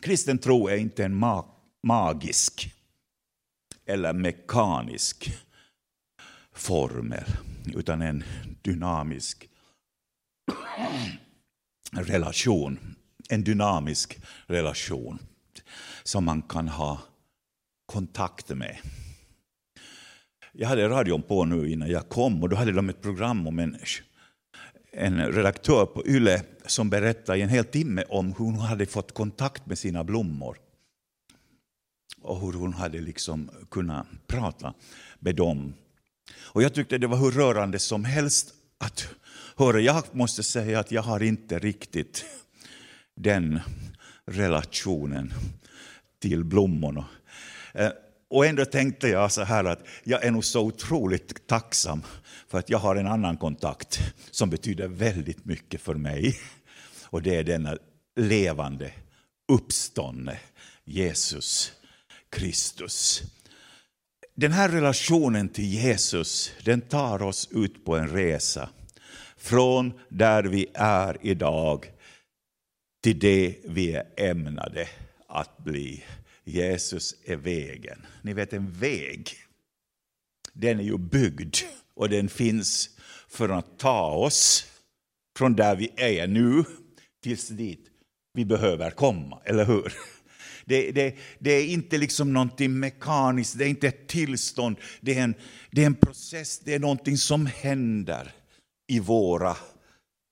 Kristen 0.00 0.38
tro 0.38 0.68
är 0.68 0.76
inte 0.76 1.04
en 1.04 1.22
magisk 1.82 2.74
eller 3.84 4.12
mekanisk 4.12 5.32
formel, 6.52 7.24
utan 7.74 8.02
en 8.02 8.24
dynamisk 8.62 9.48
relation. 11.92 12.96
En 13.28 13.44
dynamisk 13.44 14.18
relation 14.46 15.18
som 16.02 16.24
man 16.24 16.42
kan 16.42 16.68
ha 16.68 17.00
kontakt 17.86 18.48
med. 18.48 18.78
Jag 20.58 20.68
hade 20.68 20.88
radion 20.88 21.22
på 21.22 21.44
nu 21.44 21.70
innan 21.70 21.90
jag 21.90 22.08
kom 22.08 22.42
och 22.42 22.48
då 22.48 22.56
hade 22.56 22.72
de 22.72 22.88
ett 22.88 23.02
program 23.02 23.46
om 23.46 23.58
en, 23.58 23.76
en 24.92 25.32
redaktör 25.32 25.86
på 25.86 26.06
YLE 26.06 26.42
som 26.66 26.90
berättade 26.90 27.38
i 27.38 27.42
en 27.42 27.48
hel 27.48 27.64
timme 27.64 28.04
om 28.08 28.26
hur 28.26 28.44
hon 28.44 28.58
hade 28.58 28.86
fått 28.86 29.14
kontakt 29.14 29.66
med 29.66 29.78
sina 29.78 30.04
blommor. 30.04 30.58
Och 32.22 32.40
hur 32.40 32.52
hon 32.52 32.72
hade 32.72 33.00
liksom 33.00 33.50
kunnat 33.70 34.06
prata 34.26 34.74
med 35.18 35.36
dem. 35.36 35.74
Och 36.38 36.62
jag 36.62 36.74
tyckte 36.74 36.98
det 36.98 37.06
var 37.06 37.18
hur 37.18 37.30
rörande 37.30 37.78
som 37.78 38.04
helst 38.04 38.54
att 38.78 39.08
höra. 39.56 39.80
Jag 39.80 40.04
måste 40.12 40.42
säga 40.42 40.80
att 40.80 40.92
jag 40.92 41.02
har 41.02 41.22
inte 41.22 41.58
riktigt 41.58 42.24
den 43.16 43.60
relationen 44.24 45.32
till 46.18 46.44
blommorna. 46.44 47.04
Eh, 47.74 47.90
och 48.30 48.46
ändå 48.46 48.64
tänkte 48.64 49.08
jag 49.08 49.32
så 49.32 49.42
här 49.42 49.64
att 49.64 49.86
jag 50.04 50.24
är 50.24 50.30
nog 50.30 50.44
så 50.44 50.60
otroligt 50.60 51.46
tacksam 51.46 52.02
för 52.48 52.58
att 52.58 52.70
jag 52.70 52.78
har 52.78 52.96
en 52.96 53.06
annan 53.06 53.36
kontakt 53.36 54.00
som 54.30 54.50
betyder 54.50 54.88
väldigt 54.88 55.44
mycket 55.44 55.80
för 55.80 55.94
mig. 55.94 56.38
Och 57.04 57.22
det 57.22 57.36
är 57.36 57.44
denna 57.44 57.76
levande, 58.16 58.92
uppståndne 59.52 60.38
Jesus 60.84 61.72
Kristus. 62.30 63.22
Den 64.34 64.52
här 64.52 64.68
relationen 64.68 65.48
till 65.48 65.74
Jesus 65.74 66.52
den 66.64 66.80
tar 66.80 67.22
oss 67.22 67.48
ut 67.50 67.84
på 67.84 67.96
en 67.96 68.08
resa. 68.08 68.68
Från 69.36 69.92
där 70.08 70.44
vi 70.44 70.66
är 70.74 71.16
idag 71.20 71.92
till 73.02 73.18
det 73.18 73.56
vi 73.64 73.92
är 73.92 74.04
ämnade 74.16 74.88
att 75.28 75.58
bli. 75.58 76.04
Jesus 76.46 77.14
är 77.24 77.36
vägen. 77.36 78.06
Ni 78.22 78.32
vet 78.32 78.52
en 78.52 78.72
väg, 78.72 79.30
den 80.52 80.80
är 80.80 80.84
ju 80.84 80.98
byggd 80.98 81.56
och 81.94 82.08
den 82.08 82.28
finns 82.28 82.90
för 83.28 83.48
att 83.48 83.78
ta 83.78 84.10
oss 84.10 84.66
från 85.38 85.56
där 85.56 85.76
vi 85.76 85.90
är 85.96 86.26
nu 86.26 86.64
tills 87.22 87.48
dit 87.48 87.86
vi 88.32 88.44
behöver 88.44 88.90
komma, 88.90 89.40
eller 89.44 89.64
hur? 89.64 89.92
Det, 90.68 90.90
det, 90.92 91.16
det, 91.38 91.50
är 91.50 91.66
inte 91.66 91.98
liksom 91.98 92.32
någonting 92.32 92.78
mekaniskt, 92.78 93.58
det 93.58 93.64
är 93.64 93.68
inte 93.68 93.88
ett 93.88 94.08
tillstånd, 94.08 94.76
det 95.00 95.14
är, 95.14 95.22
en, 95.22 95.34
det 95.70 95.82
är 95.82 95.86
en 95.86 95.94
process, 95.94 96.58
det 96.58 96.74
är 96.74 96.78
någonting 96.78 97.16
som 97.16 97.46
händer 97.46 98.34
i 98.88 99.00
våra 99.00 99.56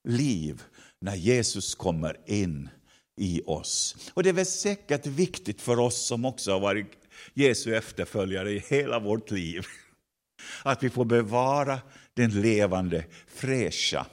liv 0.07 0.61
när 1.01 1.15
Jesus 1.15 1.75
kommer 1.75 2.17
in 2.25 2.69
i 3.17 3.41
oss. 3.45 3.95
Och 4.13 4.23
det 4.23 4.29
är 4.29 4.33
väl 4.33 4.45
säkert 4.45 5.05
viktigt 5.05 5.61
för 5.61 5.79
oss 5.79 6.07
som 6.07 6.25
också 6.25 6.51
har 6.51 6.59
varit 6.59 6.91
Jesu 7.33 7.75
efterföljare 7.75 8.51
i 8.51 8.59
hela 8.59 8.99
vårt 8.99 9.31
liv. 9.31 9.65
Att 10.63 10.83
vi 10.83 10.89
får 10.89 11.05
bevara 11.05 11.79
den 12.13 12.41
levande, 12.41 13.05
fräscha 13.27 14.07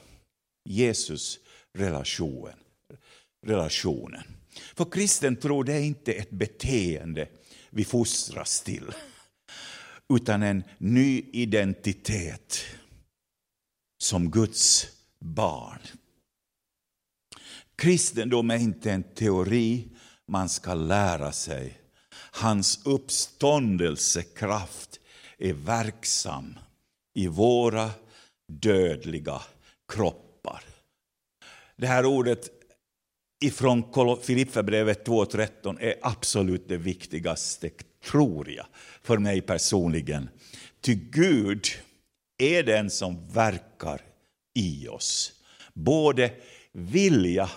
Jesus-relationen. 0.69 2.55
Relationen. 3.45 4.23
För 4.75 4.91
kristen 4.91 5.35
tro 5.35 5.63
det 5.63 5.73
är 5.73 5.81
inte 5.81 6.13
ett 6.13 6.29
beteende 6.29 7.27
vi 7.69 7.85
fostras 7.85 8.61
till, 8.61 8.85
utan 10.13 10.43
en 10.43 10.63
ny 10.77 11.25
identitet 11.33 12.65
som 14.03 14.31
Guds 14.31 14.87
barn. 15.19 15.79
Kristendom 17.83 18.51
är 18.51 18.57
inte 18.57 18.91
en 18.91 19.03
teori 19.03 19.87
man 20.27 20.49
ska 20.49 20.73
lära 20.73 21.31
sig. 21.31 21.79
Hans 22.31 22.85
uppståndelsekraft 22.85 24.99
är 25.37 25.53
verksam 25.53 26.59
i 27.13 27.27
våra 27.27 27.91
dödliga 28.47 29.41
kroppar. 29.93 30.63
Det 31.75 31.87
här 31.87 32.05
ordet 32.05 32.49
ifrån 33.45 33.83
Filipperbrevet 34.21 35.07
2.13 35.07 35.79
är 35.79 35.95
absolut 36.01 36.67
det 36.67 36.77
viktigaste, 36.77 37.69
tror 38.11 38.51
jag, 38.51 38.65
för 39.01 39.17
mig 39.17 39.41
personligen. 39.41 40.29
Ty 40.81 40.95
Gud 40.95 41.65
är 42.37 42.63
den 42.63 42.89
som 42.89 43.27
verkar 43.27 44.01
i 44.55 44.87
oss, 44.87 45.33
både 45.73 46.31
vilja 46.71 47.49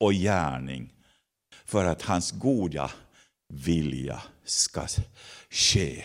och 0.00 0.12
gärning 0.12 0.92
för 1.64 1.84
att 1.84 2.02
hans 2.02 2.30
goda 2.30 2.90
vilja 3.52 4.22
ska 4.44 4.86
ske. 5.50 6.04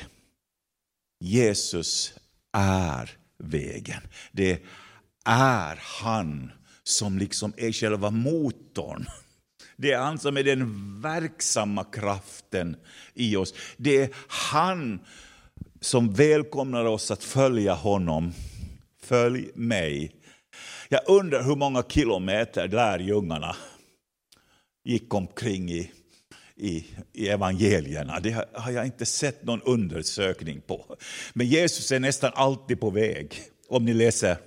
Jesus 1.19 2.13
är 2.53 3.11
vägen. 3.37 4.01
Det 4.31 4.61
är 5.25 5.79
han 5.81 6.51
som 6.83 7.17
liksom 7.17 7.53
är 7.57 7.71
själva 7.71 8.09
motorn. 8.09 9.05
Det 9.77 9.91
är 9.91 9.99
han 9.99 10.19
som 10.19 10.37
är 10.37 10.43
den 10.43 11.01
verksamma 11.01 11.83
kraften 11.83 12.75
i 13.13 13.35
oss. 13.35 13.53
Det 13.77 14.01
är 14.01 14.09
han 14.27 14.99
som 15.81 16.13
välkomnar 16.13 16.85
oss 16.85 17.11
att 17.11 17.23
följa 17.23 17.73
honom. 17.73 18.33
Följ 19.03 19.49
mig. 19.55 20.15
Jag 20.89 21.01
undrar 21.07 21.43
hur 21.43 21.55
många 21.55 21.83
kilometer 21.83 22.67
lärjungarna 22.67 23.55
gick 24.85 25.13
omkring 25.13 25.71
i, 25.71 25.91
i, 26.55 26.85
i 27.13 27.29
evangelierna. 27.29 28.19
Det 28.19 28.45
har 28.53 28.71
jag 28.71 28.85
inte 28.85 29.05
sett 29.05 29.43
någon 29.43 29.61
undersökning 29.61 30.61
på. 30.61 30.97
Men 31.33 31.47
Jesus 31.47 31.91
är 31.91 31.99
nästan 31.99 32.31
alltid 32.35 32.79
på 32.79 32.89
väg, 32.89 33.41
om 33.69 33.85
ni 33.85 33.93
läser 33.93 34.37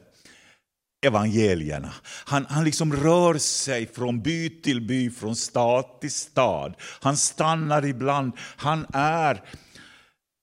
evangelierna. 1.07 1.95
Han, 2.04 2.47
han 2.49 2.64
liksom 2.64 2.97
rör 2.97 3.38
sig 3.38 3.87
från 3.87 4.23
by 4.23 4.50
till 4.50 4.80
by, 4.80 5.11
från 5.11 5.37
stad 5.37 6.00
till 6.00 6.12
stad. 6.12 6.75
Han 6.80 7.16
stannar 7.16 7.85
ibland. 7.85 8.33
Han 8.38 8.87
är, 8.92 9.42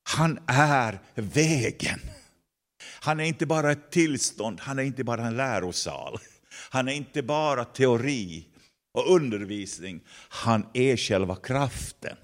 han 0.03 0.39
är 0.47 0.99
vägen. 1.15 1.99
Han 2.99 3.19
är 3.19 3.23
inte 3.23 3.45
bara 3.45 3.71
ett 3.71 3.91
tillstånd, 3.91 4.59
han 4.61 4.79
är 4.79 4.83
inte 4.83 5.03
bara 5.03 5.27
en 5.27 5.37
lärosal. 5.37 6.17
Han 6.69 6.87
är 6.87 6.93
inte 6.93 7.23
bara 7.23 7.65
teori 7.65 8.45
och 8.95 9.15
undervisning. 9.15 10.01
Han 10.29 10.65
är 10.73 10.97
själva 10.97 11.35
kraften 11.35 12.17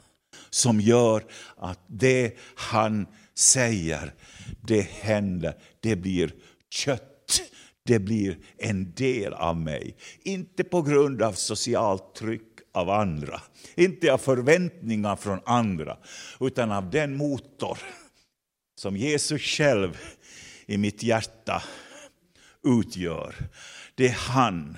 som 0.50 0.82
gör 0.82 1.24
att 1.58 1.80
det 1.88 2.38
han 2.56 3.08
säger, 3.36 4.14
det 4.62 4.82
händer, 4.82 5.54
det 5.80 5.96
blir 5.96 6.34
kött 6.70 7.12
det 7.84 8.00
blir 8.00 8.38
en 8.58 8.94
del 8.94 9.34
av 9.34 9.58
mig. 9.58 9.96
Inte 10.24 10.64
på 10.64 10.82
grund 10.82 11.22
av 11.22 11.34
socialt 11.34 12.16
tryck 12.16 12.42
av 12.74 12.90
andra, 12.90 13.42
inte 13.76 14.14
av 14.14 14.18
förväntningar 14.18 15.16
från 15.16 15.40
andra, 15.46 15.98
utan 16.40 16.72
av 16.72 16.90
den 16.90 17.18
motor 17.18 17.78
som 18.76 18.98
Jesus 18.98 19.42
själv 19.42 19.98
i 20.66 20.78
mitt 20.78 21.04
hjärta 21.04 21.64
utgör. 22.64 23.36
Det 23.96 24.08
är 24.08 24.18
han 24.18 24.78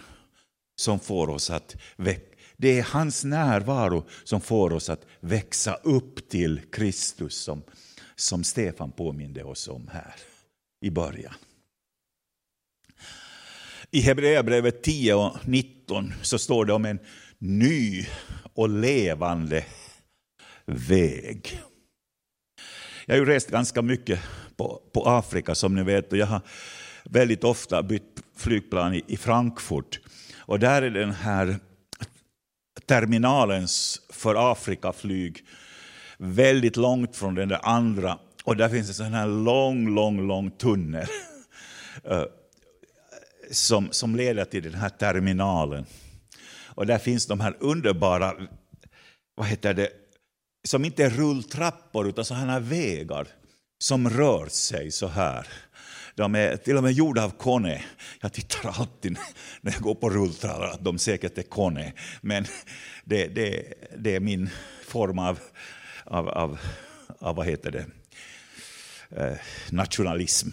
som 0.75 0.99
får 0.99 1.29
oss 1.29 1.49
att 1.49 1.75
väcka. 1.95 2.33
Det 2.57 2.79
är 2.79 2.83
hans 2.83 3.23
närvaro 3.23 4.05
som 4.23 4.41
får 4.41 4.73
oss 4.73 4.89
att 4.89 5.05
växa 5.19 5.73
upp 5.73 6.29
till 6.29 6.61
Kristus 6.71 7.35
som, 7.35 7.63
som 8.15 8.43
Stefan 8.43 8.91
påminde 8.91 9.43
oss 9.43 9.67
om 9.67 9.89
här 9.93 10.15
i 10.81 10.89
början. 10.89 11.33
I 13.91 13.99
Hebreerbrevet 13.99 14.83
10 14.83 15.13
och 15.13 15.47
19 15.47 16.13
så 16.21 16.39
står 16.39 16.65
det 16.65 16.73
om 16.73 16.85
en 16.85 16.99
ny 17.37 18.05
och 18.53 18.69
levande 18.69 19.65
väg. 20.65 21.61
Jag 23.05 23.15
har 23.15 23.19
ju 23.19 23.25
rest 23.25 23.49
ganska 23.49 23.81
mycket 23.81 24.19
på, 24.57 24.81
på 24.93 25.03
Afrika 25.05 25.55
som 25.55 25.75
ni 25.75 25.83
vet 25.83 26.11
och 26.11 26.17
jag 26.17 26.27
har 26.27 26.41
väldigt 27.03 27.43
ofta 27.43 27.83
bytt 27.83 28.23
flygplan 28.37 28.93
i, 28.93 29.03
i 29.07 29.17
Frankfurt. 29.17 29.99
Och 30.45 30.59
där 30.59 30.81
är 30.81 30.89
den 30.89 31.11
här 31.11 31.59
terminalens 32.85 34.01
för 34.09 34.51
Afrikaflyg 34.51 35.45
väldigt 36.17 36.77
långt 36.77 37.15
från 37.15 37.35
den 37.35 37.49
där 37.49 37.59
andra. 37.63 38.19
Och 38.43 38.57
där 38.57 38.69
finns 38.69 38.87
en 38.87 38.93
sån 38.93 39.13
här 39.13 39.27
lång, 39.27 39.95
lång, 39.95 40.27
lång 40.27 40.51
tunnel 40.51 41.07
eh, 42.03 42.23
som, 43.51 43.91
som 43.91 44.15
leder 44.15 44.45
till 44.45 44.63
den 44.63 44.73
här 44.73 44.89
terminalen. 44.89 45.85
Och 46.75 46.85
där 46.85 46.97
finns 46.97 47.25
de 47.25 47.39
här 47.39 47.57
underbara, 47.59 48.33
vad 49.35 49.47
heter 49.47 49.73
det, 49.73 49.89
som 50.67 50.85
inte 50.85 51.03
är 51.03 51.09
rulltrappor 51.09 52.07
utan 52.09 52.25
sådana 52.25 52.51
här 52.51 52.59
vägar 52.59 53.27
som 53.79 54.09
rör 54.09 54.47
sig 54.47 54.91
så 54.91 55.07
här. 55.07 55.47
De 56.15 56.35
är 56.35 56.57
till 56.57 56.77
och 56.77 56.83
med 56.83 56.91
gjorda 56.91 57.23
av 57.23 57.29
Kone. 57.29 57.83
Jag 58.21 58.33
tittar 58.33 58.69
alltid 58.79 59.17
när 59.61 59.71
jag 59.71 59.81
går 59.81 59.95
på 59.95 60.09
rulltrallar 60.09 60.67
att 60.67 60.83
de 60.83 60.97
säkert 60.97 61.37
är 61.37 61.43
Kone. 61.43 61.93
Men 62.21 62.45
det, 63.03 63.27
det, 63.27 63.73
det 63.97 64.15
är 64.15 64.19
min 64.19 64.49
form 64.87 65.19
av, 65.19 65.39
av, 66.05 66.29
av, 66.29 66.59
av 67.19 67.35
vad 67.35 67.45
heter 67.45 67.71
det? 67.71 67.85
Eh, 69.21 69.37
nationalism. 69.69 70.49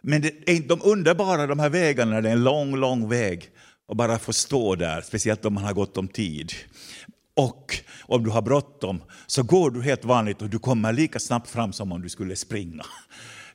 Men 0.00 0.22
det 0.22 0.50
är 0.50 0.54
inte 0.54 0.68
de 0.68 0.80
underbara 0.84 1.46
de 1.46 1.58
här 1.58 1.70
vägarna, 1.70 2.20
det 2.20 2.28
är 2.28 2.32
en 2.32 2.44
lång, 2.44 2.76
lång 2.76 3.08
väg 3.08 3.50
och 3.86 3.96
bara 3.96 4.18
få 4.18 4.32
stå 4.32 4.74
där, 4.74 5.00
speciellt 5.00 5.44
om 5.44 5.54
man 5.54 5.64
har 5.64 5.72
gått 5.72 5.96
om 5.96 6.08
tid. 6.08 6.52
Och 7.34 7.80
om 8.02 8.24
du 8.24 8.30
har 8.30 8.42
bråttom 8.42 9.02
så 9.26 9.42
går 9.42 9.70
du 9.70 9.82
helt 9.82 10.04
vanligt 10.04 10.42
och 10.42 10.50
du 10.50 10.58
kommer 10.58 10.92
lika 10.92 11.18
snabbt 11.18 11.50
fram 11.50 11.72
som 11.72 11.92
om 11.92 12.02
du 12.02 12.08
skulle 12.08 12.36
springa. 12.36 12.84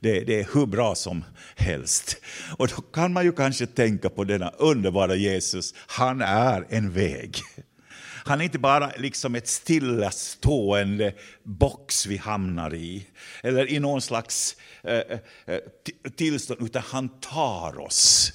Det, 0.01 0.19
det, 0.19 0.39
är 0.39 0.47
hur 0.53 0.65
bra 0.65 0.95
som 0.95 1.23
helst. 1.55 2.17
Och 2.57 2.67
då 2.67 2.81
kan 2.81 3.13
man 3.13 3.23
ju 3.23 3.31
kanske 3.31 3.65
tänka 3.65 4.09
på 4.09 4.23
denna 4.23 4.49
underbara 4.49 5.15
Jesus, 5.15 5.73
han 5.87 6.21
är 6.21 6.65
en 6.69 6.91
väg. 6.91 7.35
Han 8.25 8.41
är 8.41 8.45
inte 8.45 8.59
bara 8.59 8.91
liksom 8.97 9.35
ett 9.35 9.47
stillastående 9.47 11.13
box 11.43 12.05
vi 12.05 12.17
hamnar 12.17 12.73
i, 12.73 13.07
eller 13.43 13.71
i 13.71 13.79
någon 13.79 14.01
slags 14.01 14.55
eh, 14.83 14.97
eh 15.45 15.59
tillstånd, 16.15 16.61
utan 16.61 16.83
han 16.85 17.09
tar 17.09 17.79
oss 17.79 18.33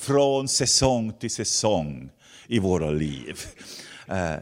från 0.00 0.48
säsong 0.48 1.12
till 1.12 1.30
säsong 1.30 2.10
i 2.46 2.58
våra 2.58 2.90
liv. 2.90 3.40
Eh, 4.08 4.36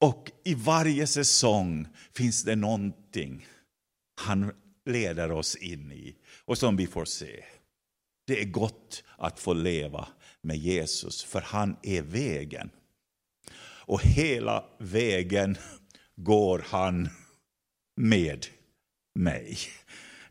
och 0.00 0.30
i 0.44 0.54
varje 0.54 1.06
säsong 1.06 1.88
finns 2.16 2.42
det 2.44 2.56
någonting 2.56 3.46
han 4.20 4.52
leder 4.88 5.32
oss 5.32 5.56
in 5.56 5.92
i 5.92 6.16
och 6.44 6.58
som 6.58 6.76
vi 6.76 6.86
får 6.86 7.04
se. 7.04 7.44
Det 8.26 8.40
är 8.40 8.44
gott 8.44 9.04
att 9.16 9.40
få 9.40 9.52
leva 9.52 10.08
med 10.40 10.56
Jesus, 10.56 11.24
för 11.24 11.40
han 11.40 11.76
är 11.82 12.02
vägen. 12.02 12.70
Och 13.60 14.02
hela 14.02 14.64
vägen 14.78 15.56
går 16.16 16.64
han 16.66 17.08
med 17.96 18.46
mig. 19.14 19.58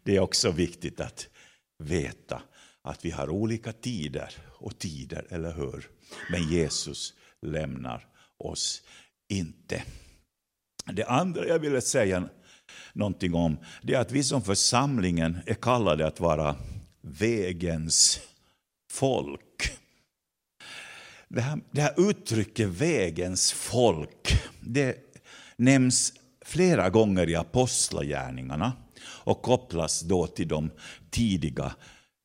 Det 0.04 0.16
är 0.16 0.20
också 0.20 0.52
viktigt 0.52 1.00
att 1.00 1.30
veta 1.78 2.42
att 2.82 3.06
vi 3.06 3.12
har 3.12 3.30
olika 3.30 3.74
tider 3.74 4.36
och 4.48 4.80
tider, 4.80 5.28
eller 5.30 5.54
hur? 5.54 5.90
Men 6.32 6.44
Jesus 6.50 7.14
lämnar 7.42 8.08
oss 8.38 8.84
inte. 9.30 9.84
Det 10.86 11.06
andra 11.06 11.48
jag 11.48 11.60
ville 11.60 11.82
säga 11.82 12.30
någonting 12.94 13.34
om, 13.34 13.58
det 13.82 13.94
är 13.94 14.00
att 14.00 14.12
vi 14.12 14.24
som 14.24 14.42
församlingen 14.42 15.38
är 15.46 15.54
kallade 15.54 16.08
att 16.08 16.20
vara 16.20 16.56
vägens 17.02 18.20
folk. 18.92 19.78
Det 21.28 21.42
här, 21.42 21.60
det 21.72 21.82
här 21.82 22.10
uttrycket 22.10 22.68
vägens 22.68 23.52
folk, 23.52 24.42
det 24.60 24.98
nämns 25.56 26.14
flera 26.46 26.90
gånger 26.90 27.30
i 27.30 27.36
apostlagärningarna 27.36 28.74
och 29.04 29.42
kopplas 29.42 30.02
då 30.02 30.28
till 30.28 30.48
de 30.48 30.72
tidiga 31.10 31.76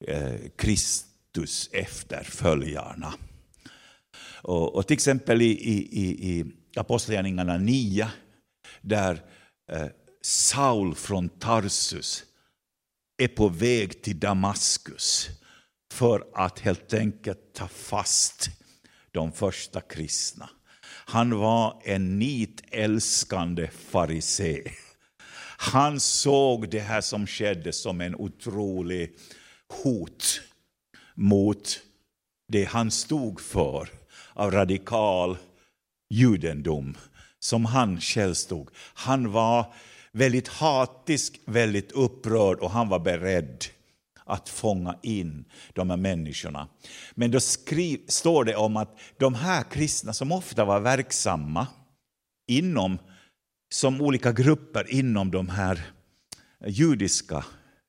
eh, 0.07 0.35
Kristus 0.57 1.71
efterföljarna. 1.73 3.15
Och, 4.43 4.75
och 4.75 4.87
till 4.87 4.95
exempel 4.95 5.43
i, 5.43 5.51
i, 5.51 6.31
i 6.31 6.45
Apostlagärningarna 6.77 7.59
9, 7.59 8.09
där 8.81 9.23
eh, 9.73 9.87
Saul 10.22 10.94
från 10.94 11.28
Tarsus 11.28 12.24
är 13.18 13.28
på 13.28 13.48
väg 13.48 14.02
till 14.02 14.20
Damaskus 14.20 15.28
för 15.92 16.24
att 16.35 16.58
helt 16.58 16.94
enkelt 16.94 17.54
ta 17.54 17.68
fast 17.68 18.50
de 19.11 19.32
första 19.32 19.80
kristna. 19.80 20.50
Han 20.85 21.38
var 21.38 21.82
en 21.85 22.18
nitälskande 22.18 23.68
farisé. 23.68 24.62
Han 25.58 26.00
såg 26.00 26.70
det 26.70 26.80
här 26.80 27.00
som 27.00 27.26
skedde 27.26 27.72
som 27.72 28.00
en 28.00 28.14
otrolig 28.14 29.16
hot 29.68 30.40
mot 31.14 31.80
det 32.48 32.64
han 32.64 32.90
stod 32.90 33.40
för 33.40 33.88
av 34.35 34.50
radikal 34.50 35.37
judendom 36.11 36.96
som 37.38 37.64
han 37.64 38.00
själv 38.00 38.35
stod. 38.35 38.68
Han 38.94 39.32
var 39.32 39.74
väldigt 40.12 40.48
hatisk, 40.48 41.40
väldigt 41.44 41.92
upprörd 41.92 42.59
och 42.59 42.70
han 42.70 42.88
var 42.88 42.98
beredd 42.98 43.64
att 44.25 44.48
fånga 44.48 44.98
in 45.03 45.44
de 45.72 45.90
här 45.90 45.96
människorna. 45.96 46.68
Men 47.14 47.31
då 47.31 47.40
skriv, 47.40 48.01
står 48.09 48.44
det 48.44 48.57
om 48.57 48.77
att 48.77 48.98
de 49.18 49.35
här 49.35 49.62
kristna 49.62 50.12
som 50.12 50.33
ofta 50.33 50.64
var 50.64 50.81
verksamma 50.81 51.66
inom, 52.46 52.98
som 53.75 54.01
olika 54.01 54.33
grupper 54.33 54.90
inom 54.90 55.31
de 55.31 55.48
här 55.48 55.83
judiska 56.66 57.44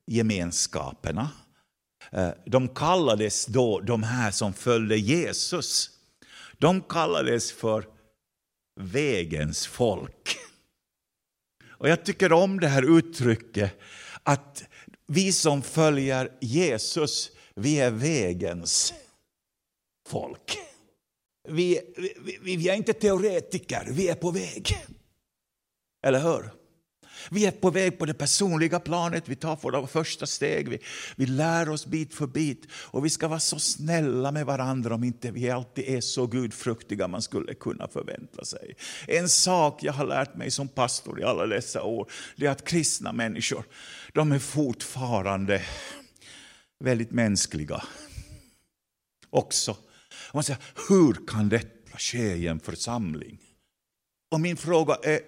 gemenskaperna, 0.06 1.30
eh, 2.12 2.30
de 2.46 2.68
kallades 2.68 3.46
då, 3.46 3.80
de 3.80 4.02
här 4.02 4.30
som 4.30 4.52
följde 4.52 4.96
Jesus, 4.96 5.90
de 6.58 6.80
kallades 6.80 7.52
för 7.52 7.86
vägens 8.80 9.66
folk. 9.66 10.36
Och 11.84 11.90
jag 11.90 12.04
tycker 12.04 12.32
om 12.32 12.60
det 12.60 12.68
här 12.68 12.98
uttrycket 12.98 13.72
att 14.22 14.64
vi 15.06 15.32
som 15.32 15.62
följer 15.62 16.32
Jesus, 16.40 17.30
vi 17.54 17.80
är 17.80 17.90
vägens 17.90 18.94
folk. 20.08 20.58
Vi, 21.48 21.80
vi, 22.42 22.56
vi 22.56 22.68
är 22.68 22.74
inte 22.74 22.92
teoretiker, 22.92 23.88
vi 23.90 24.08
är 24.08 24.14
på 24.14 24.30
väg. 24.30 24.76
Eller 26.06 26.20
hur? 26.20 26.50
Vi 27.30 27.46
är 27.46 27.50
på 27.50 27.70
väg 27.70 27.98
på 27.98 28.06
det 28.06 28.14
personliga 28.14 28.80
planet, 28.80 29.28
vi 29.28 29.36
tar 29.36 29.56
våra 29.56 29.86
första 29.86 30.26
steg, 30.26 30.68
vi, 30.68 30.78
vi 31.16 31.26
lär 31.26 31.68
oss 31.68 31.86
bit 31.86 32.14
för 32.14 32.26
bit. 32.26 32.66
Och 32.72 33.04
vi 33.04 33.10
ska 33.10 33.28
vara 33.28 33.40
så 33.40 33.58
snälla 33.58 34.32
med 34.32 34.46
varandra 34.46 34.94
om 34.94 35.04
inte 35.04 35.30
vi 35.30 35.50
alltid 35.50 35.84
är 35.84 36.00
så 36.00 36.26
gudfruktiga 36.26 37.08
man 37.08 37.22
skulle 37.22 37.54
kunna 37.54 37.88
förvänta 37.88 38.44
sig. 38.44 38.74
En 39.08 39.28
sak 39.28 39.82
jag 39.82 39.92
har 39.92 40.06
lärt 40.06 40.36
mig 40.36 40.50
som 40.50 40.68
pastor 40.68 41.20
i 41.20 41.24
alla 41.24 41.46
dessa 41.46 41.82
år, 41.82 42.10
det 42.36 42.46
är 42.46 42.50
att 42.50 42.64
kristna 42.64 43.12
människor, 43.12 43.64
de 44.12 44.32
är 44.32 44.38
fortfarande 44.38 45.62
väldigt 46.78 47.10
mänskliga. 47.10 47.82
Också. 49.30 49.76
Man 50.32 50.44
säger, 50.44 50.62
hur 50.88 51.26
kan 51.26 51.48
detta 51.48 51.98
ske 51.98 52.34
i 52.34 52.46
en 52.46 52.60
församling? 52.60 53.38
Och 54.30 54.40
min 54.40 54.56
fråga 54.56 54.96
är, 55.02 55.20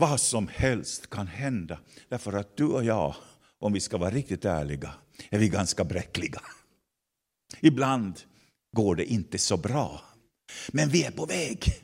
vad 0.00 0.20
som 0.20 0.48
helst 0.48 1.10
kan 1.10 1.26
hända. 1.26 1.78
Därför 2.08 2.32
att 2.32 2.56
du 2.56 2.64
och 2.64 2.84
jag, 2.84 3.14
om 3.58 3.72
vi 3.72 3.80
ska 3.80 3.98
vara 3.98 4.10
riktigt 4.10 4.44
ärliga, 4.44 4.94
är 5.30 5.38
vi 5.38 5.48
ganska 5.48 5.84
bräckliga. 5.84 6.42
Ibland 7.60 8.20
går 8.76 8.96
det 8.96 9.04
inte 9.04 9.38
så 9.38 9.56
bra. 9.56 10.00
Men 10.68 10.88
vi 10.88 11.04
är 11.04 11.10
på 11.10 11.26
väg. 11.26 11.82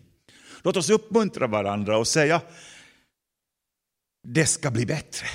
Låt 0.62 0.76
oss 0.76 0.90
uppmuntra 0.90 1.46
varandra 1.46 1.98
och 1.98 2.09
säga, 2.09 2.42
det 4.29 4.46
ska 4.46 4.70
bli 4.70 4.87
bättre. 4.87 5.26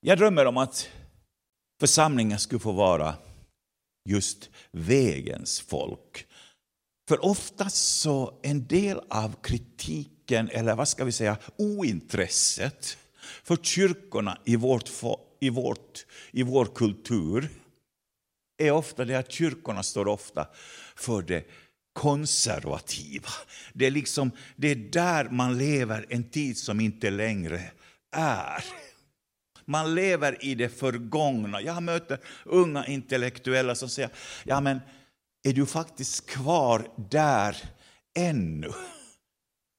Jag 0.00 0.18
drömmer 0.18 0.46
om 0.46 0.56
att 0.56 0.88
församlingen 1.80 2.38
skulle 2.38 2.60
få 2.60 2.72
vara 2.72 3.14
just 4.08 4.50
vägens 4.70 5.60
folk. 5.60 6.26
För 7.08 7.24
oftast 7.24 8.00
så 8.00 8.40
en 8.42 8.66
del 8.66 9.00
av 9.10 9.34
nyfiken, 10.28 10.48
eller 10.60 10.74
vad 10.74 10.88
ska 10.88 11.04
vi 11.04 11.12
säga, 11.12 11.36
ointresset 11.56 12.98
för 13.42 13.56
kyrkorna 13.56 14.38
i, 14.44 14.56
vårt, 14.56 14.90
i, 15.40 15.50
vårt, 15.50 16.06
i 16.32 16.42
vår 16.42 16.66
kultur 16.66 17.48
är 18.58 18.70
ofta 18.70 19.04
det 19.04 19.14
att 19.14 19.32
kyrkorna 19.32 19.82
står 19.82 20.08
ofta 20.08 20.46
för 20.96 21.22
det 21.22 21.44
konservativa. 21.92 23.28
Det 23.74 23.86
är, 23.86 23.90
liksom, 23.90 24.30
det 24.56 24.68
är 24.68 24.76
där 24.76 25.28
man 25.30 25.58
lever 25.58 26.06
en 26.08 26.30
tid 26.30 26.58
som 26.58 26.80
inte 26.80 27.10
längre 27.10 27.70
är. 28.12 28.64
Man 29.64 29.94
lever 29.94 30.44
i 30.44 30.54
det 30.54 30.68
förgångna. 30.68 31.60
Jag 31.60 31.82
möter 31.82 32.18
unga 32.44 32.86
intellektuella 32.86 33.74
som 33.74 33.88
säger, 33.88 34.10
ja 34.44 34.60
men 34.60 34.80
är 35.44 35.52
du 35.52 35.66
faktiskt 35.66 36.26
kvar 36.26 36.88
där 37.10 37.56
ännu? 38.16 38.72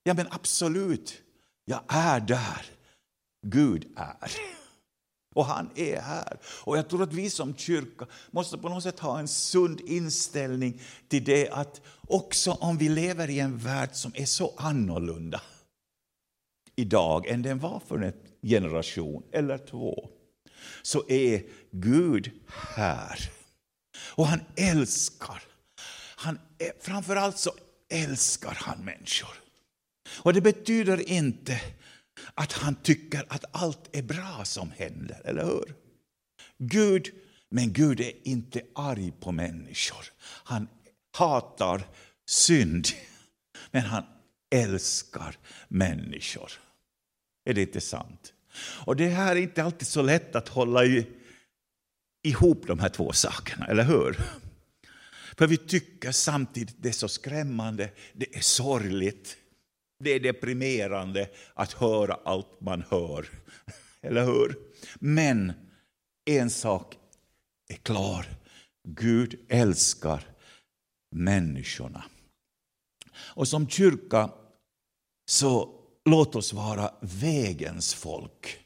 Ja 0.09 0.13
men 0.13 0.27
absolut, 0.31 1.21
jag 1.65 1.81
är 1.87 2.19
där. 2.19 2.65
Gud 3.47 3.87
är. 3.95 4.31
Och 5.35 5.45
han 5.45 5.69
är 5.75 6.01
här. 6.01 6.39
Och 6.63 6.77
jag 6.77 6.89
tror 6.89 7.03
att 7.03 7.13
vi 7.13 7.29
som 7.29 7.55
kyrka 7.55 8.07
måste 8.31 8.57
på 8.57 8.69
något 8.69 8.83
sätt 8.83 8.99
ha 8.99 9.19
en 9.19 9.27
sund 9.27 9.81
inställning 9.81 10.81
till 11.07 11.23
det 11.23 11.49
att 11.49 11.81
också 12.07 12.51
om 12.51 12.77
vi 12.77 12.89
lever 12.89 13.29
i 13.29 13.39
en 13.39 13.57
värld 13.57 13.89
som 13.93 14.11
är 14.15 14.25
så 14.25 14.53
annorlunda 14.57 15.41
idag 16.75 17.27
än 17.27 17.41
den 17.41 17.59
var 17.59 17.81
för 17.87 17.97
en 17.97 18.13
generation 18.41 19.23
eller 19.31 19.57
två, 19.57 20.09
så 20.81 21.03
är 21.07 21.43
Gud 21.71 22.31
här. 22.47 23.31
Och 24.15 24.27
han 24.27 24.41
älskar. 24.55 25.43
Han, 26.15 26.39
framförallt 26.79 27.37
så 27.37 27.51
älskar 27.89 28.57
han 28.61 28.85
människor. 28.85 29.48
Och 30.17 30.33
det 30.33 30.41
betyder 30.41 31.09
inte 31.09 31.61
att 32.33 32.53
han 32.53 32.75
tycker 32.75 33.25
att 33.27 33.45
allt 33.51 33.95
är 33.95 34.01
bra 34.01 34.41
som 34.45 34.71
händer, 34.71 35.21
eller 35.25 35.45
hur? 35.45 35.75
Gud, 36.57 37.11
men 37.49 37.73
Gud 37.73 37.99
är 37.99 38.27
inte 38.27 38.61
arg 38.75 39.13
på 39.19 39.31
människor. 39.31 40.05
Han 40.21 40.67
hatar 41.17 41.87
synd, 42.25 42.87
men 43.71 43.81
han 43.81 44.03
älskar 44.51 45.37
människor. 45.67 46.51
Är 47.45 47.53
det 47.53 47.61
inte 47.61 47.81
sant? 47.81 48.33
Och 48.85 48.95
det 48.95 49.07
här 49.07 49.35
är 49.35 49.39
inte 49.39 49.63
alltid 49.63 49.87
så 49.87 50.01
lätt 50.01 50.35
att 50.35 50.47
hålla 50.47 50.85
i, 50.85 51.07
ihop 52.23 52.67
de 52.67 52.79
här 52.79 52.89
två 52.89 53.11
sakerna, 53.11 53.65
eller 53.65 53.83
hur? 53.83 54.19
För 55.37 55.47
vi 55.47 55.57
tycker 55.57 56.11
samtidigt 56.11 56.75
det 56.79 56.89
är 56.89 56.93
så 56.93 57.07
skrämmande, 57.07 57.89
det 58.13 58.35
är 58.35 58.41
sorgligt, 58.41 59.37
det 59.99 60.09
är 60.09 60.19
deprimerande 60.19 61.29
att 61.53 61.73
höra 61.73 62.19
allt 62.25 62.61
man 62.61 62.83
hör. 62.89 63.29
Eller 64.01 64.25
hur? 64.25 64.57
Men 64.99 65.53
en 66.25 66.49
sak 66.49 66.97
är 67.69 67.77
klar. 67.77 68.25
Gud 68.87 69.39
älskar 69.49 70.23
människorna. 71.11 72.03
Och 73.15 73.47
som 73.47 73.69
kyrka 73.69 74.29
så 75.29 75.79
låt 76.05 76.35
oss 76.35 76.53
vara 76.53 76.93
vägens 77.01 77.93
folk. 77.93 78.59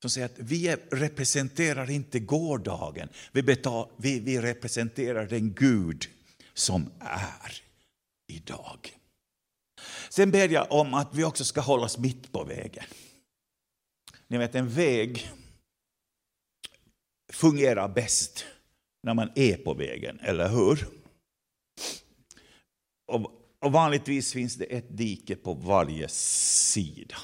Som 0.00 0.10
säger 0.10 0.26
att 0.26 0.38
vi 0.38 0.76
representerar 0.90 1.90
inte 1.90 2.20
gårdagen, 2.20 3.08
vi, 3.32 3.42
betal, 3.42 3.88
vi, 3.96 4.20
vi 4.20 4.40
representerar 4.40 5.26
den 5.26 5.52
Gud 5.52 6.06
som 6.54 6.90
är 7.00 7.62
idag. 8.26 8.97
Sen 10.08 10.30
ber 10.30 10.48
jag 10.48 10.72
om 10.72 10.94
att 10.94 11.14
vi 11.14 11.24
också 11.24 11.44
ska 11.44 11.60
hållas 11.60 11.98
mitt 11.98 12.32
på 12.32 12.44
vägen. 12.44 12.84
Ni 14.26 14.38
vet 14.38 14.54
en 14.54 14.68
väg 14.68 15.30
fungerar 17.32 17.88
bäst 17.88 18.44
när 19.02 19.14
man 19.14 19.30
är 19.34 19.56
på 19.56 19.74
vägen, 19.74 20.20
eller 20.20 20.48
hur? 20.48 20.88
Och, 23.12 23.32
och 23.58 23.72
vanligtvis 23.72 24.32
finns 24.32 24.54
det 24.54 24.64
ett 24.64 24.96
dike 24.96 25.36
på 25.36 25.54
varje 25.54 26.08
sida. 26.08 27.16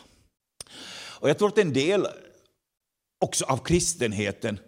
Och 1.20 1.28
jag 1.28 1.38
tror 1.38 1.48
att 1.48 1.58
en 1.58 1.72
del 1.72 2.06
också 3.24 3.44
av 3.44 3.58
kristenheten 3.58 4.58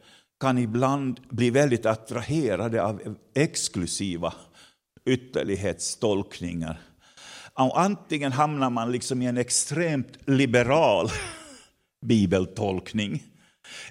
kan 0.40 0.59
ibland 0.59 1.20
bli 1.29 1.50
väldigt 1.50 1.87
attraherade 1.87 2.83
av 2.83 3.16
exklusiva 3.35 4.35
ytterlighetstolkningar 5.05 6.81
antingen 7.57 8.33
hamnar 8.33 8.71
man 8.71 8.92
liksom 8.92 9.23
i 9.23 9.27
en 9.27 9.38
extremt 9.38 10.19
liberal 10.25 11.11
bibeltolkning, 12.07 13.23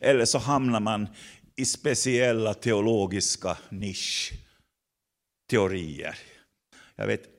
eller 0.02 0.26
så 0.26 0.38
hamnar 0.38 0.80
man 0.80 1.08
i 1.56 1.66
speciella 1.66 2.54
teologiska 2.54 3.58
nischteorier. 3.70 6.18
Jag 6.96 7.08
vet 7.08 7.35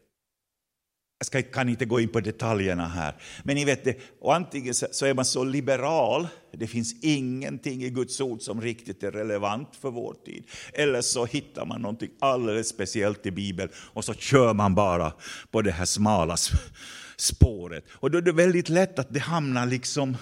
jag 1.33 1.45
ska, 1.45 1.51
kan 1.53 1.69
inte 1.69 1.85
gå 1.85 2.01
in 2.01 2.09
på 2.09 2.21
detaljerna 2.21 2.89
här. 2.89 3.15
Men 3.43 3.55
ni 3.55 3.65
vet, 3.65 3.85
det, 3.85 3.97
och 4.21 4.35
antingen 4.35 4.75
så 4.75 5.07
är 5.07 5.15
man 5.15 5.25
så 5.25 5.45
liberal, 5.45 6.29
det 6.53 6.67
finns 6.67 6.95
ingenting 7.03 7.83
i 7.83 7.91
Guds 7.91 8.21
ord 8.21 8.43
som 8.43 8.61
riktigt 8.61 9.03
är 9.03 9.13
relevant 9.13 9.69
för 9.81 9.91
vår 9.91 10.15
tid. 10.25 10.45
Eller 10.73 11.03
så 11.03 11.25
hittar 11.25 11.67
man 11.67 11.83
någonting 11.83 12.11
alldeles 12.21 12.69
speciellt 12.69 13.27
i 13.27 13.31
Bibeln 13.31 13.71
och 13.77 14.05
så 14.05 14.15
kör 14.15 14.55
man 14.55 14.75
bara 14.75 15.13
på 15.51 15.63
det 15.63 15.73
här 15.73 15.85
smala 15.85 16.37
spåret. 17.17 17.85
Och 17.93 18.11
då 18.11 18.19
är 18.19 18.23
det 18.23 18.33
väldigt 18.33 18.69
lätt 18.69 18.99
att 18.99 19.15
det 19.15 19.21
hamnar 19.21 19.67
liksom 19.67 20.17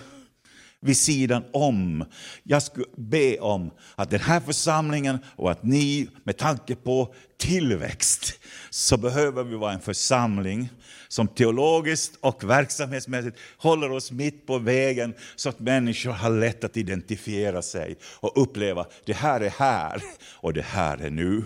vid 0.81 0.97
sidan 0.97 1.45
om. 1.53 2.05
Jag 2.43 2.62
skulle 2.62 2.87
be 2.97 3.38
om 3.38 3.71
att 3.95 4.11
den 4.11 4.21
här 4.21 4.40
församlingen 4.40 5.19
och 5.37 5.51
att 5.51 5.62
ni 5.62 6.09
med 6.25 6.37
tanke 6.37 6.75
på 6.75 7.14
tillväxt 7.38 8.40
så 8.71 8.97
behöver 8.97 9.45
vi 9.45 9.57
vara 9.57 9.73
en 9.73 9.81
församling 9.81 10.69
som 11.14 11.29
teologiskt 11.29 12.16
och 12.20 12.44
verksamhetsmässigt 12.44 13.38
håller 13.57 13.92
oss 13.92 14.12
mitt 14.12 14.46
på 14.46 14.59
vägen 14.59 15.14
så 15.37 15.48
att 15.48 15.61
människor 15.61 16.11
har 16.11 16.31
lätt 16.31 16.64
att 16.64 16.77
identifiera 16.77 17.62
sig 17.62 17.96
och 18.20 18.42
uppleva 18.42 18.87
det 19.05 19.12
här 19.12 19.40
är 19.40 19.50
här 19.50 20.03
och 20.31 20.53
det 20.53 20.62
här 20.62 20.98
är 20.98 21.11
nu. 21.11 21.44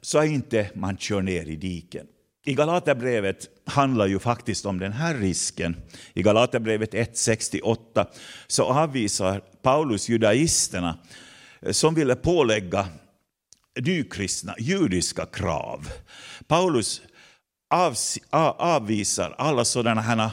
Så 0.00 0.18
att 0.18 0.26
inte 0.26 0.70
man 0.74 0.96
kör 0.98 1.22
ner 1.22 1.44
i 1.44 1.56
diken. 1.56 2.06
I 2.46 2.54
Galaterbrevet 2.54 3.48
handlar 3.64 4.06
ju 4.06 4.18
faktiskt 4.18 4.66
om 4.66 4.78
den 4.78 4.92
här 4.92 5.14
risken. 5.14 5.76
I 6.14 6.22
Galaterbrevet 6.22 6.94
1.68 6.94 8.06
så 8.46 8.64
avvisar 8.64 9.42
Paulus 9.62 10.08
judaisterna 10.08 10.98
eh, 11.60 11.72
som 11.72 11.94
ville 11.94 12.14
pålägga 12.14 12.88
nykristna 13.80 14.54
judiska 14.58 15.26
krav. 15.26 15.88
Paulus 16.46 17.02
avvisar 17.68 19.34
alla 19.38 19.64
sådana 19.64 20.00
här 20.00 20.30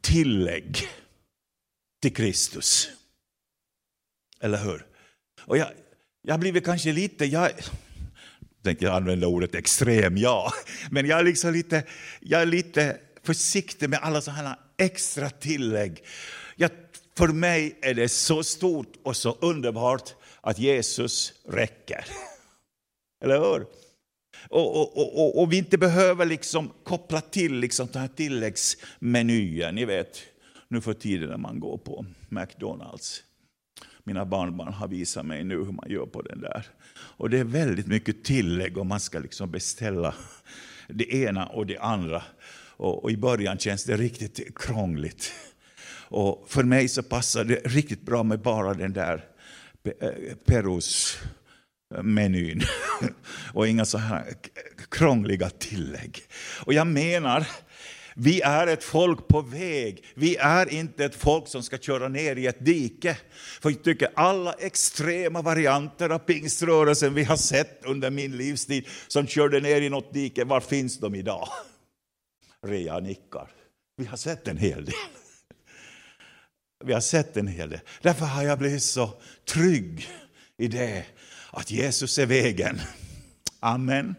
tillägg 0.00 0.88
till 2.02 2.14
Kristus. 2.14 2.88
Eller 4.40 4.58
hur? 4.58 4.86
Och 5.40 5.58
jag, 5.58 5.68
jag 6.22 6.34
har 6.34 6.38
blivit 6.38 6.64
kanske 6.64 6.92
lite, 6.92 7.24
jag 7.24 7.50
tänker 8.64 8.88
använda 8.88 9.26
ordet 9.26 9.54
extrem, 9.54 10.16
ja, 10.16 10.52
men 10.90 11.06
jag 11.06 11.20
är, 11.20 11.24
liksom 11.24 11.52
lite, 11.52 11.84
jag 12.20 12.42
är 12.42 12.46
lite 12.46 13.00
försiktig 13.22 13.90
med 13.90 13.98
alla 14.02 14.20
sådana 14.20 14.48
här 14.48 14.58
extra 14.76 15.30
tillägg. 15.30 16.04
Jag, 16.56 16.70
för 17.16 17.28
mig 17.28 17.78
är 17.82 17.94
det 17.94 18.08
så 18.08 18.44
stort 18.44 18.92
och 19.02 19.16
så 19.16 19.38
underbart 19.40 20.14
att 20.40 20.58
Jesus 20.58 21.32
räcker. 21.48 22.04
Eller 23.24 23.38
hur? 23.38 23.66
Och, 24.48 24.80
och, 24.80 25.18
och, 25.18 25.42
och, 25.42 25.52
vi 25.52 25.58
inte 25.58 25.78
behöver 25.78 26.26
liksom 26.26 26.70
koppla 26.84 27.20
till 27.20 27.54
liksom 27.54 27.88
den 27.92 28.02
här 28.02 28.08
tilläggsmenyer. 28.08 29.72
Ni 29.72 29.84
vet, 29.84 30.22
nu 30.68 30.80
för 30.80 30.94
tiden 30.94 31.28
när 31.28 31.36
man 31.36 31.60
går 31.60 31.78
på 31.78 32.06
McDonalds. 32.28 33.22
Mina 34.04 34.24
barnbarn 34.24 34.72
har 34.72 34.88
visat 34.88 35.26
mig 35.26 35.44
nu 35.44 35.56
hur 35.56 35.72
man 35.72 35.90
gör 35.90 36.06
på 36.06 36.22
den 36.22 36.40
där. 36.40 36.66
Och 36.94 37.30
det 37.30 37.38
är 37.38 37.44
väldigt 37.44 37.86
mycket 37.86 38.24
tillägg 38.24 38.78
och 38.78 38.86
man 38.86 39.00
ska 39.00 39.18
liksom 39.18 39.50
beställa 39.50 40.14
det 40.88 41.14
ena 41.14 41.46
och 41.46 41.66
det 41.66 41.78
andra. 41.78 42.22
Och, 42.76 43.04
och 43.04 43.10
i 43.10 43.16
början 43.16 43.58
känns 43.58 43.84
det 43.84 43.96
riktigt 43.96 44.58
krångligt. 44.58 45.32
Och 46.08 46.44
för 46.48 46.62
mig 46.62 46.88
så 46.88 47.02
passar 47.02 47.44
det 47.44 47.60
riktigt 47.64 48.02
bra 48.02 48.22
med 48.22 48.40
bara 48.40 48.74
den 48.74 48.92
där 48.92 49.24
eh, 50.00 50.36
Perus 50.44 51.18
menyn 52.02 52.62
och 53.54 53.68
inga 53.68 53.84
så 53.84 53.98
här 53.98 54.34
krångliga 54.90 55.50
tillägg. 55.50 56.18
Och 56.64 56.74
jag 56.74 56.86
menar 56.86 57.46
Vi 58.14 58.40
är 58.40 58.66
ett 58.66 58.84
folk 58.84 59.28
på 59.28 59.40
väg. 59.40 60.04
Vi 60.14 60.36
är 60.36 60.72
inte 60.72 61.04
ett 61.04 61.14
folk 61.14 61.48
som 61.48 61.62
ska 61.62 61.78
köra 61.78 62.08
ner 62.08 62.36
i 62.36 62.46
ett 62.46 62.64
dike. 62.64 63.16
För 63.62 63.70
jag 63.70 63.84
tycker 63.84 64.08
alla 64.14 64.52
extrema 64.52 65.42
varianter 65.42 66.10
av 66.10 66.18
pingströrelsen 66.18 67.14
vi 67.14 67.24
har 67.24 67.36
sett 67.36 67.84
under 67.84 68.10
min 68.10 68.36
livstid, 68.36 68.86
som 69.08 69.26
körde 69.26 69.60
ner 69.60 69.80
i 69.80 69.88
något 69.88 70.14
dike, 70.14 70.44
var 70.44 70.60
finns 70.60 70.98
de 70.98 71.14
idag? 71.14 71.48
Rea 72.66 73.00
nickar. 73.00 73.50
Vi 73.96 74.04
har 74.04 74.16
sett 74.16 74.48
en 74.48 74.58
hel 74.58 74.84
del. 74.84 74.94
Vi 76.84 76.92
har 76.92 77.00
sett 77.00 77.36
en 77.36 77.46
hel 77.46 77.70
del. 77.70 77.80
Därför 78.02 78.24
har 78.24 78.42
jag 78.42 78.58
blivit 78.58 78.82
så 78.82 79.20
trygg 79.44 80.08
i 80.58 80.68
det 80.68 81.04
att 81.52 81.70
Jesus 81.70 82.18
är 82.18 82.26
vägen. 82.26 82.80
Amen. 83.60 84.14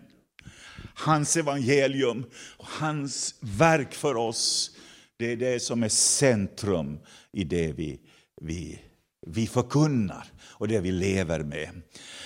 Hans 0.96 1.38
evangelium, 1.38 2.26
och 2.58 2.68
hans 2.68 3.36
verk 3.40 3.94
för 3.94 4.16
oss, 4.16 4.72
det 5.18 5.32
är 5.32 5.38
det 5.38 5.60
som 5.60 5.84
är 5.84 5.90
centrum 5.90 7.00
i 7.32 7.44
det 7.44 7.72
vi, 7.72 8.00
vi, 8.42 8.80
vi 9.28 9.48
förkunnar 9.48 10.28
och 10.42 10.68
det 10.68 10.80
vi 10.80 10.92
lever 10.92 11.40
med. 11.40 11.82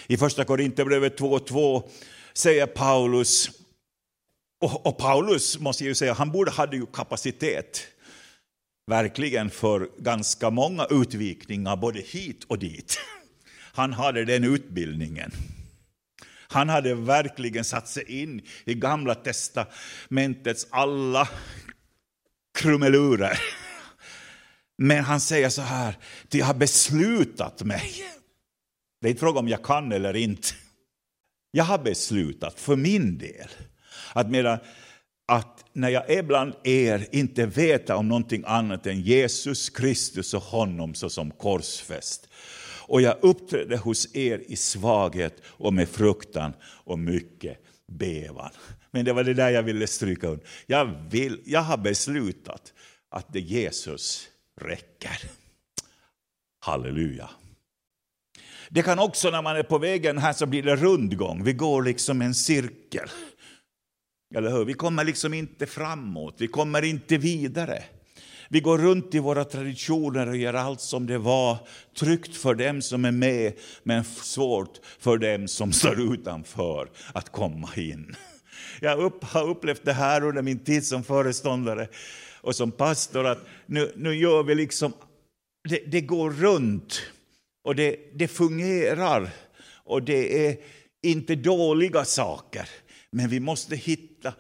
I 0.08 0.18
första 0.18 0.46
Korinthierbrevet 0.46 1.20
2.2 1.20 1.90
säger 2.34 2.66
Paulus, 2.66 3.50
och, 4.62 4.88
och, 4.88 4.98
Paulus 4.98 5.60
måste 5.60 5.86
jag 5.86 5.98
säga, 5.98 6.14
han 6.14 6.32
borde 6.32 6.52
hade 6.52 6.78
ju 6.78 6.86
kapacitet 6.86 7.88
verkligen 8.88 9.50
för 9.50 9.90
ganska 9.98 10.50
många 10.50 10.88
utvikningar 10.90 11.76
både 11.76 12.00
hit 12.00 12.44
och 12.44 12.60
dit. 12.60 12.98
Han 13.78 13.94
hade 13.94 14.26
den 14.26 14.44
utbildningen. 14.44 15.32
Han 16.48 16.70
hade 16.70 16.96
verkligen 16.96 17.64
satt 17.64 17.88
sig 17.88 18.22
in 18.22 18.42
i 18.66 18.74
Gamla 18.74 19.16
testamentets 19.16 20.68
alla 20.70 21.30
krumelurer. 22.60 23.40
Men 24.78 25.04
han 25.04 25.20
säger 25.20 25.50
så 25.50 25.62
här, 25.62 25.96
jag 26.32 26.46
har 26.46 26.54
beslutat 26.54 27.64
mig. 27.64 27.94
Det 29.02 29.08
är 29.08 29.10
inte 29.10 29.20
fråga 29.20 29.40
om 29.40 29.48
jag 29.48 29.64
kan 29.64 29.92
eller 29.92 30.16
inte. 30.16 30.48
Jag 31.52 31.64
har 31.64 31.78
beslutat 31.78 32.60
för 32.60 32.76
min 32.76 33.18
del 33.18 33.50
att, 34.14 34.30
medan, 34.30 34.60
att 35.28 35.66
när 35.74 35.90
jag 35.90 36.10
är 36.10 36.24
bland 36.24 36.54
er 36.64 37.08
inte 37.12 37.46
veta 37.46 37.96
om 37.96 38.08
någonting 38.08 38.44
annat 38.48 38.88
än 38.88 39.02
Jesus 39.02 39.70
Kristus 39.70 40.34
och 40.34 40.44
honom 40.44 40.96
såsom 40.96 41.32
korsfäst 41.32 42.27
och 42.88 43.02
jag 43.02 43.18
uppträdde 43.22 43.78
hos 43.78 44.16
er 44.16 44.44
i 44.48 44.56
svaghet 44.56 45.42
och 45.46 45.74
med 45.74 45.90
fruktan 45.90 46.54
och 46.64 47.00
mycket 47.00 47.58
bevan. 47.88 48.52
Men 48.92 49.06
det 49.06 49.14
var 49.14 49.24
det 49.24 49.34
där 49.34 49.50
jag 49.50 49.64
ville 49.64 49.88
stryka 49.88 50.28
under. 50.28 50.46
Jag, 50.66 50.86
vill, 51.10 51.42
jag 51.46 51.62
har 51.62 51.78
beslutat 51.78 52.74
att 53.10 53.34
det 53.34 53.40
Jesus 53.40 54.30
räcker. 54.62 55.22
Halleluja. 56.60 57.30
Det 58.70 58.82
kan 58.82 59.00
också 59.00 59.30
när 59.30 59.42
man 59.42 59.56
är 59.56 59.64
på 59.64 59.78
vägen 59.78 60.18
här 60.18 60.34
så 60.34 60.46
blir 60.46 60.64
det 60.64 60.76
rundgång. 60.76 61.44
Vi 61.44 61.54
går 61.54 61.84
liksom 61.84 62.22
en 62.22 62.36
cirkel. 62.36 63.10
Eller 64.36 64.52
hur? 64.52 64.66
Vi 64.66 64.74
kommer 64.74 65.04
liksom 65.04 65.34
inte 65.34 65.66
framåt, 65.66 66.36
vi 66.38 66.48
kommer 66.48 66.84
inte 66.84 67.18
vidare. 67.18 67.84
Vi 68.50 68.60
går 68.60 68.78
runt 68.78 69.16
i 69.16 69.20
våra 69.20 69.46
traditioner 69.46 70.30
och 70.30 70.38
gör 70.38 70.54
allt 70.54 70.82
som 70.82 71.08
det 71.08 71.18
var 71.18 71.58
tryggt 72.00 72.38
för 72.38 72.56
dem 72.56 72.82
som 72.82 73.06
är 73.06 73.12
med, 73.12 73.54
men 73.84 74.04
svårt 74.04 74.80
för 75.00 75.18
dem 75.18 75.48
som 75.48 75.74
står 75.74 76.14
utanför 76.14 76.90
att 77.14 77.32
komma 77.32 77.70
in. 77.76 78.16
Jag 78.82 79.12
har 79.22 79.50
upplevt 79.50 79.86
det 79.86 79.94
här 79.94 80.24
under 80.24 80.42
min 80.42 80.60
tid 80.60 80.86
som 80.86 81.04
föreståndare 81.04 81.88
och 82.42 82.56
som 82.56 82.72
pastor, 82.72 83.26
att 83.26 83.46
nu, 83.66 83.92
nu 83.96 84.16
gör 84.16 84.44
vi 84.44 84.56
liksom, 84.56 84.94
det, 85.70 85.84
det 85.88 86.02
går 86.02 86.32
runt 86.32 87.02
och 87.64 87.76
det, 87.76 87.98
det 88.14 88.28
fungerar 88.28 89.30
och 89.84 90.04
det 90.04 90.48
är 90.48 90.58
inte 91.04 91.36
dåliga 91.36 92.06
saker. 92.06 92.70
Men 93.12 93.30
vi 93.30 93.40
måste 93.40 93.76
hitta 93.76 94.34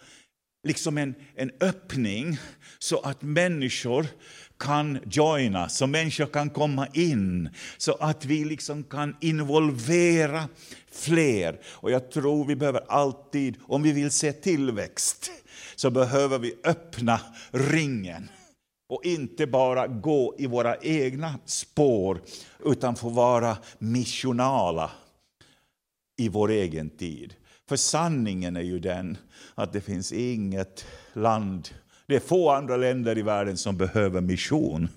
liksom 0.64 0.98
en, 0.98 1.16
en 1.36 1.52
öppning 1.60 2.38
så 2.80 3.00
att 3.00 3.22
människor 3.22 4.06
kan 4.60 5.00
joina, 5.12 5.70
så 5.70 5.88
människor 5.88 6.26
kan 6.26 6.50
komma 6.50 6.88
in, 6.94 7.50
så 7.78 7.94
att 7.94 8.26
vi 8.26 8.46
liksom 8.46 8.84
kan 8.84 9.16
involvera 9.22 10.50
fler. 10.92 11.60
Och 11.66 11.92
jag 11.92 12.12
tror 12.12 12.46
vi 12.46 12.56
behöver 12.56 12.82
alltid, 12.88 13.58
om 13.62 13.84
vi 13.84 13.92
vill 13.92 14.12
se 14.12 14.32
tillväxt, 14.32 15.32
så 15.76 15.90
behöver 15.90 16.40
vi 16.40 16.56
öppna 16.64 17.20
ringen 17.52 18.30
och 18.90 19.06
inte 19.06 19.48
bara 19.48 19.88
gå 19.88 20.36
i 20.38 20.48
våra 20.48 20.78
egna 20.78 21.40
spår, 21.46 22.22
utan 22.66 22.96
få 22.96 23.10
vara 23.10 23.58
missionala 23.80 24.92
i 26.18 26.30
vår 26.30 26.52
egen 26.52 26.90
tid. 26.90 27.34
För 27.70 27.76
sanningen 27.76 28.56
är 28.56 28.62
ju 28.62 28.80
den 28.80 29.18
att 29.56 29.74
det 29.74 29.82
finns 29.82 30.12
inget 30.12 30.86
land, 31.14 31.70
det 32.08 32.16
är 32.16 32.20
få 32.20 32.50
andra 32.50 32.78
länder 32.78 33.18
i 33.18 33.22
världen 33.22 33.58
som 33.58 33.78
behöver 33.78 34.22
mission 34.22 34.90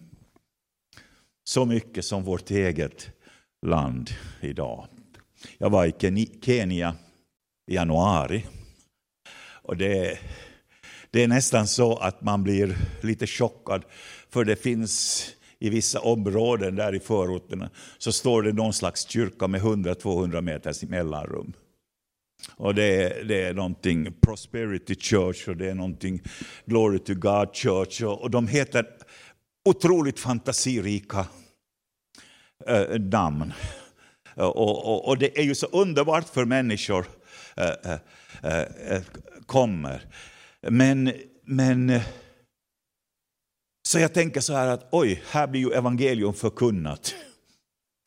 så 1.44 1.64
mycket 1.64 2.04
som 2.04 2.24
vårt 2.24 2.50
eget 2.50 3.10
land 3.66 4.10
idag. 4.40 4.86
Jag 5.58 5.70
var 5.70 5.86
i 5.86 6.26
Kenya 6.42 6.96
i 7.70 7.74
januari. 7.74 8.46
Och 9.62 9.76
det, 9.76 10.18
det 11.10 11.22
är 11.22 11.28
nästan 11.28 11.66
så 11.66 11.96
att 11.96 12.22
man 12.22 12.42
blir 12.42 12.76
lite 13.02 13.26
chockad, 13.26 13.84
för 14.28 14.44
det 14.44 14.56
finns 14.56 15.26
i 15.58 15.70
vissa 15.70 16.00
områden 16.00 16.76
där 16.76 16.94
i 16.94 17.00
förorterna 17.00 17.70
så 17.98 18.12
står 18.12 18.42
det 18.42 18.52
någon 18.52 18.72
slags 18.72 19.08
kyrka 19.08 19.48
med 19.48 19.60
100-200 19.60 20.40
meters 20.40 20.82
mellanrum. 20.82 21.52
Och 22.56 22.74
det 22.74 22.84
är, 22.84 23.24
det 23.24 23.42
är 23.42 23.54
någonting 23.54 24.12
Prosperity 24.20 24.94
Church 24.94 25.48
och 25.48 25.56
det 25.56 25.70
är 25.70 25.74
någonting 25.74 26.22
Glory 26.64 26.98
to 26.98 27.14
God 27.14 27.54
Church. 27.54 28.02
Och, 28.02 28.22
och 28.22 28.30
de 28.30 28.48
heter 28.48 28.86
otroligt 29.64 30.20
fantasirika 30.20 31.26
eh, 32.66 32.98
namn. 32.98 33.52
Och, 34.34 34.56
och, 34.56 35.08
och, 35.08 35.18
det 35.18 35.38
är 35.38 35.42
ju 35.42 35.54
så 35.54 35.66
underbart 35.66 36.28
för 36.28 36.44
människor 36.44 37.06
eh, 37.56 37.92
eh, 37.92 37.98
eh, 38.42 38.92
eh 38.96 39.02
kommer. 39.46 40.04
Men, 40.68 41.12
men 41.44 41.90
eh, 41.90 42.02
så 43.88 43.98
jag 43.98 44.14
tänker 44.14 44.40
så 44.40 44.52
här 44.52 44.66
att 44.66 44.88
oj, 44.92 45.22
här 45.30 45.46
blir 45.46 45.60
ju 45.60 45.72
evangelium 45.72 46.34
förkunnat 46.34 47.14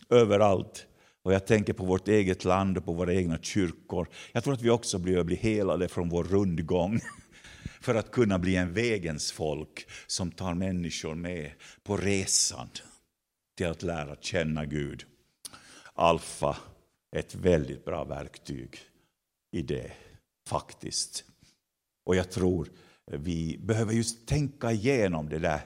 överallt. 0.10 0.88
Och 1.23 1.33
jag 1.33 1.47
tänker 1.47 1.73
på 1.73 1.86
vårt 1.86 2.07
eget 2.07 2.43
land 2.43 2.77
och 2.77 2.86
på 2.86 2.93
våra 2.93 3.13
egna 3.13 3.38
kyrkor. 3.41 4.07
Jag 4.31 4.43
tror 4.43 4.53
att 4.53 4.62
vi 4.62 4.69
också 4.69 4.97
behöver 4.97 5.23
bli 5.23 5.36
helade 5.36 5.88
från 5.88 6.09
vår 6.09 6.23
rundgång 6.23 6.99
för 7.81 7.95
att 7.95 8.12
kunna 8.12 8.39
bli 8.39 8.55
en 8.55 8.73
vägens 8.73 9.31
folk 9.31 9.88
som 10.07 10.31
tar 10.31 10.53
människor 10.53 11.15
med 11.15 11.51
på 11.83 11.97
resan 11.97 12.69
till 13.57 13.67
att 13.67 13.83
lära 13.83 14.15
känna 14.15 14.65
Gud. 14.65 15.05
Alfa 15.93 16.57
är 17.12 17.19
ett 17.19 17.36
väldigt 17.36 17.86
bra 17.86 18.03
verktyg 18.03 18.77
i 19.51 19.62
det, 19.62 19.91
faktiskt. 20.47 21.23
Och 22.05 22.15
jag 22.15 22.31
tror 22.31 22.69
vi 23.05 23.57
behöver 23.63 23.93
just 23.93 24.27
tänka 24.27 24.71
igenom 24.71 25.29
det 25.29 25.39
där, 25.39 25.62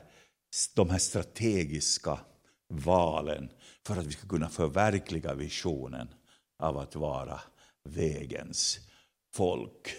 de 0.75 0.89
här 0.89 0.97
strategiska 0.97 2.19
valen 2.69 3.49
för 3.87 3.97
att 3.97 4.05
vi 4.05 4.11
ska 4.11 4.27
kunna 4.27 4.49
förverkliga 4.49 5.33
visionen 5.33 6.07
av 6.59 6.77
att 6.77 6.95
vara 6.95 7.41
vägens 7.83 8.79
folk. 9.33 9.95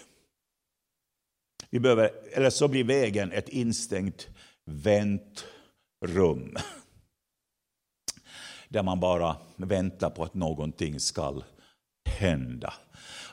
Vi 1.69 1.79
behöver, 1.79 2.11
eller 2.33 2.49
så 2.49 2.67
blir 2.67 2.83
vägen 2.83 3.31
ett 3.31 3.49
instängt 3.49 4.27
väntrum. 4.65 6.57
Där 8.69 8.83
man 8.83 8.99
bara 8.99 9.37
väntar 9.55 10.09
på 10.09 10.23
att 10.23 10.33
någonting 10.33 10.99
ska 10.99 11.41
hända. 12.09 12.73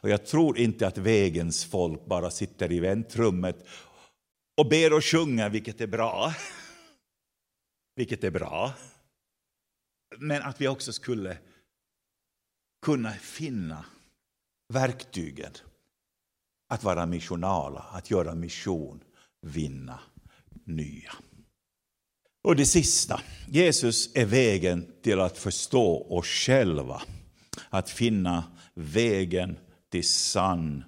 Och 0.01 0.09
jag 0.09 0.27
tror 0.27 0.59
inte 0.59 0.87
att 0.87 0.99
vägens 0.99 1.65
folk 1.65 2.07
bara 2.07 2.31
sitter 2.31 2.73
i 2.73 2.81
väntrummet 2.81 3.67
och 4.57 4.69
ber 4.69 4.93
och 4.93 5.05
sjunger, 5.05 5.51
vilket 5.51 5.81
är 5.81 5.87
bra. 5.87 6.35
Vilket 7.97 8.25
är 8.25 8.31
bra. 8.31 8.73
Men 10.19 10.43
att 10.43 10.61
vi 10.61 10.69
också 10.69 10.93
skulle 10.93 11.39
kunna 12.83 13.13
finna 13.13 13.85
verktygen 14.69 15.53
att 16.69 16.85
vara 16.85 17.07
missionala, 17.07 17.81
att 17.81 18.11
göra 18.11 18.35
mission, 18.35 19.01
vinna 19.43 20.01
nya. 20.65 21.13
Och 22.43 22.57
det 22.57 22.67
sista, 22.67 23.21
Jesus 23.49 24.17
är 24.17 24.25
vägen 24.25 24.87
till 25.03 25.21
att 25.21 25.39
förstå 25.39 26.07
oss 26.11 26.27
själva, 26.27 27.03
att 27.71 27.91
finna 27.91 28.45
vägen 28.75 29.59
till 29.91 30.09
sann 30.09 30.85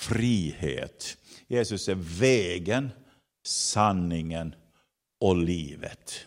frihet. 0.00 1.16
Jesus 1.48 1.88
är 1.88 1.94
vägen 2.18 2.90
sanningen 3.46 4.54
och 5.20 5.36
livet. 5.36 6.26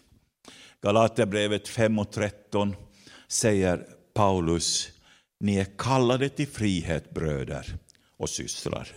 Galaterbrevet 0.83 1.67
5 1.67 1.99
och 1.99 2.11
13 2.11 2.75
säger 3.27 3.85
Paulus, 4.13 4.89
ni 5.39 5.57
är 5.57 5.67
kallade 5.77 6.29
till 6.29 6.47
frihet 6.47 7.13
bröder 7.13 7.75
och 8.17 8.29
systrar. 8.29 8.87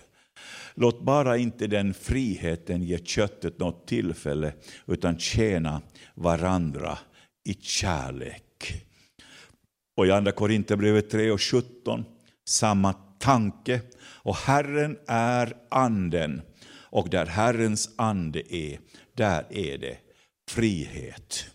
Låt 0.74 1.02
bara 1.02 1.36
inte 1.36 1.66
den 1.66 1.94
friheten 1.94 2.82
ge 2.82 2.98
köttet 2.98 3.58
något 3.58 3.86
tillfälle, 3.86 4.52
utan 4.86 5.18
tjäna 5.18 5.82
varandra 6.14 6.98
i 7.44 7.54
kärlek. 7.54 8.84
Och 9.96 10.06
i 10.06 10.10
Andra 10.10 10.32
Korinthierbrevet 10.32 11.10
3 11.10 11.30
och 11.30 11.42
17, 11.42 12.04
samma 12.48 12.92
tanke. 13.18 13.80
Och 14.00 14.36
Herren 14.36 14.98
är 15.06 15.56
anden, 15.70 16.42
och 16.70 17.08
där 17.10 17.26
Herrens 17.26 17.90
ande 17.96 18.54
är, 18.54 18.78
där 19.14 19.46
är 19.50 19.78
det 19.78 19.98
frihet. 20.48 21.46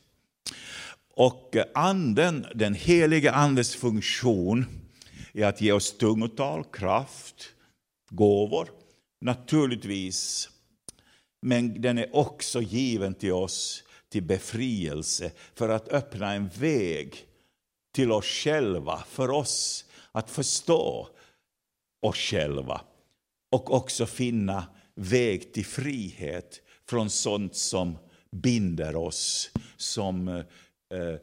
Och 1.16 1.56
anden, 1.74 2.46
den 2.56 2.74
heliga 2.74 3.32
Andens 3.32 3.76
funktion 3.76 4.66
är 5.34 5.46
att 5.46 5.62
ge 5.62 5.72
oss 5.72 5.98
tungotal, 5.98 6.64
kraft, 6.64 7.46
gåvor, 8.10 8.70
naturligtvis. 9.22 10.50
Men 11.42 11.82
den 11.82 11.98
är 11.98 12.16
också 12.16 12.62
given 12.62 13.14
till 13.14 13.34
oss 13.34 13.84
till 14.10 14.24
befrielse, 14.24 15.32
för 15.56 15.70
att 15.70 15.88
öppna 15.88 16.34
en 16.34 16.48
väg 16.48 17.26
till 17.94 18.12
oss 18.12 18.26
själva, 18.26 19.04
för 19.10 19.30
oss 19.30 19.86
att 20.12 20.32
förstå 20.32 21.10
oss 22.02 22.16
själva 22.18 22.82
och 23.52 23.74
också 23.74 24.06
finna 24.06 24.66
väg 24.96 25.54
till 25.54 25.66
frihet 25.66 26.62
från 26.90 27.10
sånt 27.10 27.56
som 27.56 27.98
binder 28.32 28.96
oss, 28.96 29.52
som 29.78 30.28
eh, 30.28 30.44
Eh, 30.96 31.20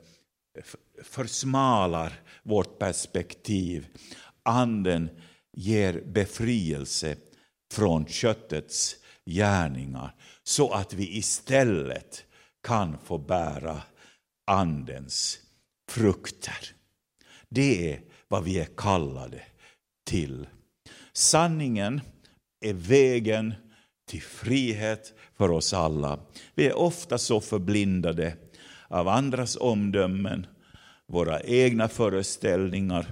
försmalar 1.03 2.21
vårt 2.43 2.79
perspektiv. 2.79 3.87
Anden 4.43 5.11
ger 5.53 6.03
befrielse 6.07 7.17
från 7.73 8.07
köttets 8.07 8.97
gärningar 9.27 10.15
så 10.43 10.71
att 10.71 10.95
vi 10.95 11.17
istället 11.17 12.25
kan 12.63 12.99
få 13.05 13.19
bära 13.19 13.83
Andens 14.47 15.39
frukter. 15.89 16.75
Det 17.49 17.93
är 17.93 18.01
vad 18.29 18.45
vi 18.45 18.59
är 18.59 18.69
kallade 18.77 19.43
till. 20.07 20.47
Sanningen 21.13 22.01
är 22.61 22.73
vägen 22.73 23.55
till 24.09 24.23
frihet 24.23 25.15
för 25.37 25.51
oss 25.51 25.75
alla. 25.75 26.21
Vi 26.55 26.67
är 26.67 26.79
ofta 26.79 27.19
så 27.19 27.41
förblindade 27.41 28.37
av 28.93 29.09
andras 29.09 29.57
omdömen, 29.57 30.47
våra 31.09 31.41
egna 31.41 31.89
föreställningar, 31.89 33.07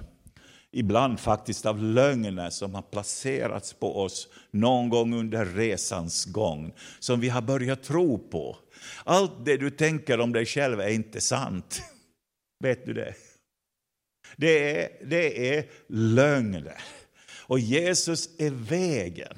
ibland 0.71 1.19
faktiskt 1.19 1.65
av 1.65 1.83
lögner 1.83 2.49
som 2.49 2.75
har 2.75 2.81
placerats 2.81 3.73
på 3.73 4.01
oss 4.01 4.27
någon 4.51 4.89
gång 4.89 5.13
under 5.13 5.45
resans 5.45 6.25
gång, 6.25 6.73
som 6.99 7.19
vi 7.19 7.29
har 7.29 7.41
börjat 7.41 7.83
tro 7.83 8.29
på. 8.29 8.57
Allt 9.03 9.45
det 9.45 9.57
du 9.57 9.69
tänker 9.69 10.19
om 10.19 10.33
dig 10.33 10.45
själv 10.45 10.79
är 10.79 10.89
inte 10.89 11.21
sant. 11.21 11.81
Vet 12.63 12.85
du 12.85 12.93
det? 12.93 13.13
Det 14.37 14.81
är, 14.81 14.89
det 15.05 15.57
är 15.57 15.65
lögner. 15.87 16.77
Och 17.47 17.59
Jesus 17.59 18.29
är 18.39 18.51
vägen. 18.51 19.35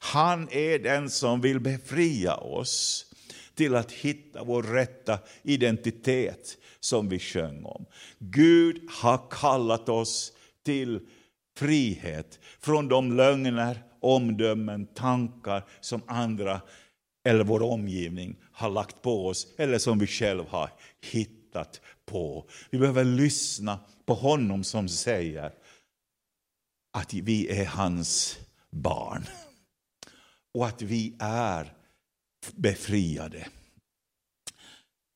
Han 0.00 0.48
är 0.50 0.78
den 0.78 1.10
som 1.10 1.40
vill 1.40 1.60
befria 1.60 2.36
oss 2.36 3.08
till 3.58 3.74
att 3.74 3.92
hitta 3.92 4.44
vår 4.44 4.62
rätta 4.62 5.18
identitet 5.42 6.58
som 6.80 7.08
vi 7.08 7.18
sjöng 7.18 7.64
om. 7.64 7.86
Gud 8.18 8.80
har 8.90 9.30
kallat 9.30 9.88
oss 9.88 10.32
till 10.64 11.00
frihet 11.56 12.38
från 12.60 12.88
de 12.88 13.16
lögner, 13.16 13.82
omdömen, 14.00 14.86
tankar 14.86 15.64
som 15.80 16.02
andra 16.06 16.60
eller 17.24 17.44
vår 17.44 17.62
omgivning 17.62 18.36
har 18.52 18.70
lagt 18.70 19.02
på 19.02 19.26
oss 19.26 19.46
eller 19.58 19.78
som 19.78 19.98
vi 19.98 20.06
själva 20.06 20.44
har 20.50 20.70
hittat 21.12 21.80
på. 22.06 22.48
Vi 22.70 22.78
behöver 22.78 23.04
lyssna 23.04 23.78
på 24.06 24.14
honom 24.14 24.64
som 24.64 24.88
säger 24.88 25.52
att 26.92 27.14
vi 27.14 27.60
är 27.60 27.66
hans 27.66 28.38
barn 28.70 29.24
och 30.54 30.66
att 30.66 30.82
vi 30.82 31.16
är 31.18 31.77
befriade. 32.54 33.48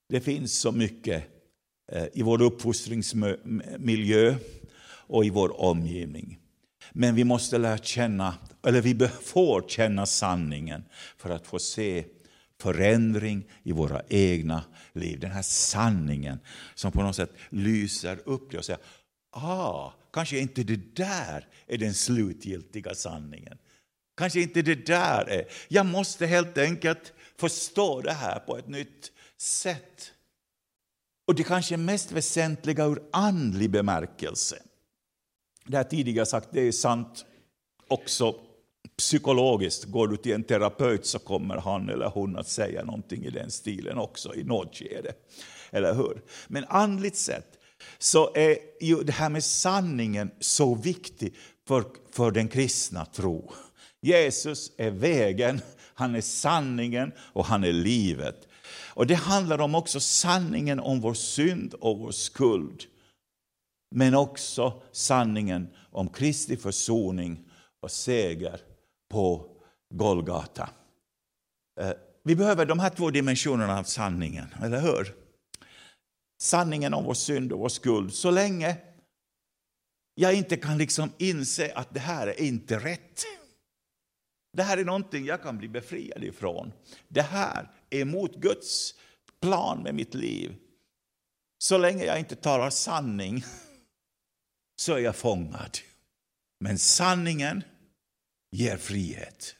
Det 0.08 0.20
finns 0.20 0.58
så 0.58 0.72
mycket 0.72 1.24
eh, 1.92 2.06
i 2.12 2.22
vår 2.22 2.42
uppfostringsmiljö 2.42 4.36
och 4.84 5.24
i 5.24 5.30
vår 5.30 5.60
omgivning. 5.60 6.38
Men 6.92 7.14
vi 7.14 7.24
måste 7.24 7.58
lära 7.58 7.78
känna, 7.78 8.34
eller 8.66 8.80
vi 8.80 9.08
får 9.08 9.64
känna 9.68 10.06
sanningen 10.06 10.84
för 11.16 11.30
att 11.30 11.46
få 11.46 11.58
se 11.58 12.04
förändring 12.60 13.44
i 13.62 13.72
våra 13.72 14.02
egna 14.08 14.64
liv. 14.92 15.20
Den 15.20 15.30
här 15.30 15.42
sanningen 15.42 16.38
som 16.74 16.92
på 16.92 17.02
något 17.02 17.16
sätt 17.16 17.32
lyser 17.48 18.18
upp 18.24 18.50
det 18.50 18.58
och 18.58 18.64
säger, 18.64 18.82
ah, 19.30 19.92
kanske 20.12 20.38
inte 20.38 20.62
det 20.62 20.96
där 20.96 21.46
är 21.66 21.78
den 21.78 21.94
slutgiltiga 21.94 22.94
sanningen. 22.94 23.58
Kanske 24.14 24.40
inte 24.40 24.62
det 24.62 24.86
där 24.86 25.28
är. 25.28 25.44
Jag 25.68 25.86
måste 25.86 26.26
helt 26.26 26.58
enkelt 26.58 27.12
förstå 27.38 28.00
det 28.00 28.12
här 28.12 28.38
på 28.38 28.58
ett 28.58 28.68
nytt 28.68 29.12
sätt. 29.36 30.12
Och 31.26 31.34
det 31.34 31.42
kanske 31.42 31.76
mest 31.76 32.12
väsentliga 32.12 32.84
ur 32.84 33.02
andlig 33.12 33.70
bemärkelse. 33.70 34.62
Det 35.66 35.76
har 35.76 35.84
tidigare 35.84 36.26
sagt, 36.26 36.48
det 36.52 36.60
är 36.60 36.72
sant 36.72 37.24
också 37.88 38.34
psykologiskt. 38.96 39.84
Går 39.84 40.08
du 40.08 40.16
till 40.16 40.32
en 40.32 40.44
terapeut 40.44 41.06
så 41.06 41.18
kommer 41.18 41.56
han 41.56 41.88
eller 41.88 42.06
hon 42.06 42.36
att 42.36 42.48
säga 42.48 42.84
någonting 42.84 43.24
i 43.24 43.30
den 43.30 43.50
stilen 43.50 43.98
också 43.98 44.34
i 44.34 44.44
något 44.44 44.76
skede. 44.76 45.12
Eller 45.70 45.94
hur? 45.94 46.22
Men 46.48 46.64
andligt 46.68 47.16
sett 47.16 47.58
så 47.98 48.34
är 48.34 48.58
ju 48.80 49.02
det 49.02 49.12
här 49.12 49.28
med 49.28 49.44
sanningen 49.44 50.30
så 50.40 50.74
viktigt 50.74 51.34
för, 51.68 51.84
för 52.12 52.30
den 52.30 52.48
kristna 52.48 53.04
tro. 53.04 53.52
Jesus 54.02 54.72
är 54.76 54.90
vägen, 54.90 55.60
han 55.94 56.14
är 56.14 56.20
sanningen 56.20 57.12
och 57.18 57.44
han 57.44 57.64
är 57.64 57.72
livet. 57.72 58.48
Och 58.94 59.06
Det 59.06 59.14
handlar 59.14 59.60
om 59.60 59.74
också 59.74 60.00
sanningen 60.00 60.80
om 60.80 61.00
vår 61.00 61.14
synd 61.14 61.74
och 61.74 61.98
vår 61.98 62.10
skuld. 62.10 62.82
Men 63.94 64.14
också 64.14 64.82
sanningen 64.92 65.68
om 65.90 66.08
Kristi 66.08 66.56
försoning 66.56 67.48
och 67.82 67.90
seger 67.90 68.60
på 69.10 69.46
Golgata. 69.94 70.70
Eh, 71.80 71.92
vi 72.24 72.36
behöver 72.36 72.66
de 72.66 72.78
här 72.78 72.90
två 72.90 73.10
dimensionerna 73.10 73.78
av 73.78 73.84
sanningen, 73.84 74.46
eller 74.62 74.80
hur? 74.80 75.14
Sanningen 76.42 76.94
om 76.94 77.04
vår 77.04 77.14
synd 77.14 77.52
och 77.52 77.58
vår 77.58 77.68
skuld. 77.68 78.14
Så 78.14 78.30
länge 78.30 78.76
jag 80.14 80.34
inte 80.34 80.56
kan 80.56 80.78
liksom 80.78 81.12
inse 81.18 81.72
att 81.74 81.94
det 81.94 82.00
här 82.00 82.26
är 82.26 82.40
inte 82.40 82.78
rätt. 82.78 83.24
Det 84.52 84.62
här 84.62 84.78
är 84.78 84.84
någonting 84.84 85.24
jag 85.24 85.42
kan 85.42 85.58
bli 85.58 85.68
befriad 85.68 86.24
ifrån. 86.24 86.72
Det 87.08 87.22
här 87.22 87.70
är 87.90 88.00
emot 88.00 88.36
Guds 88.36 88.94
plan 89.40 89.82
med 89.82 89.94
mitt 89.94 90.14
liv. 90.14 90.56
Så 91.58 91.78
länge 91.78 92.04
jag 92.04 92.18
inte 92.18 92.36
talar 92.36 92.70
sanning 92.70 93.44
så 94.76 94.94
är 94.94 94.98
jag 94.98 95.16
fångad. 95.16 95.78
Men 96.60 96.78
sanningen 96.78 97.62
ger 98.50 98.76
frihet. 98.76 99.56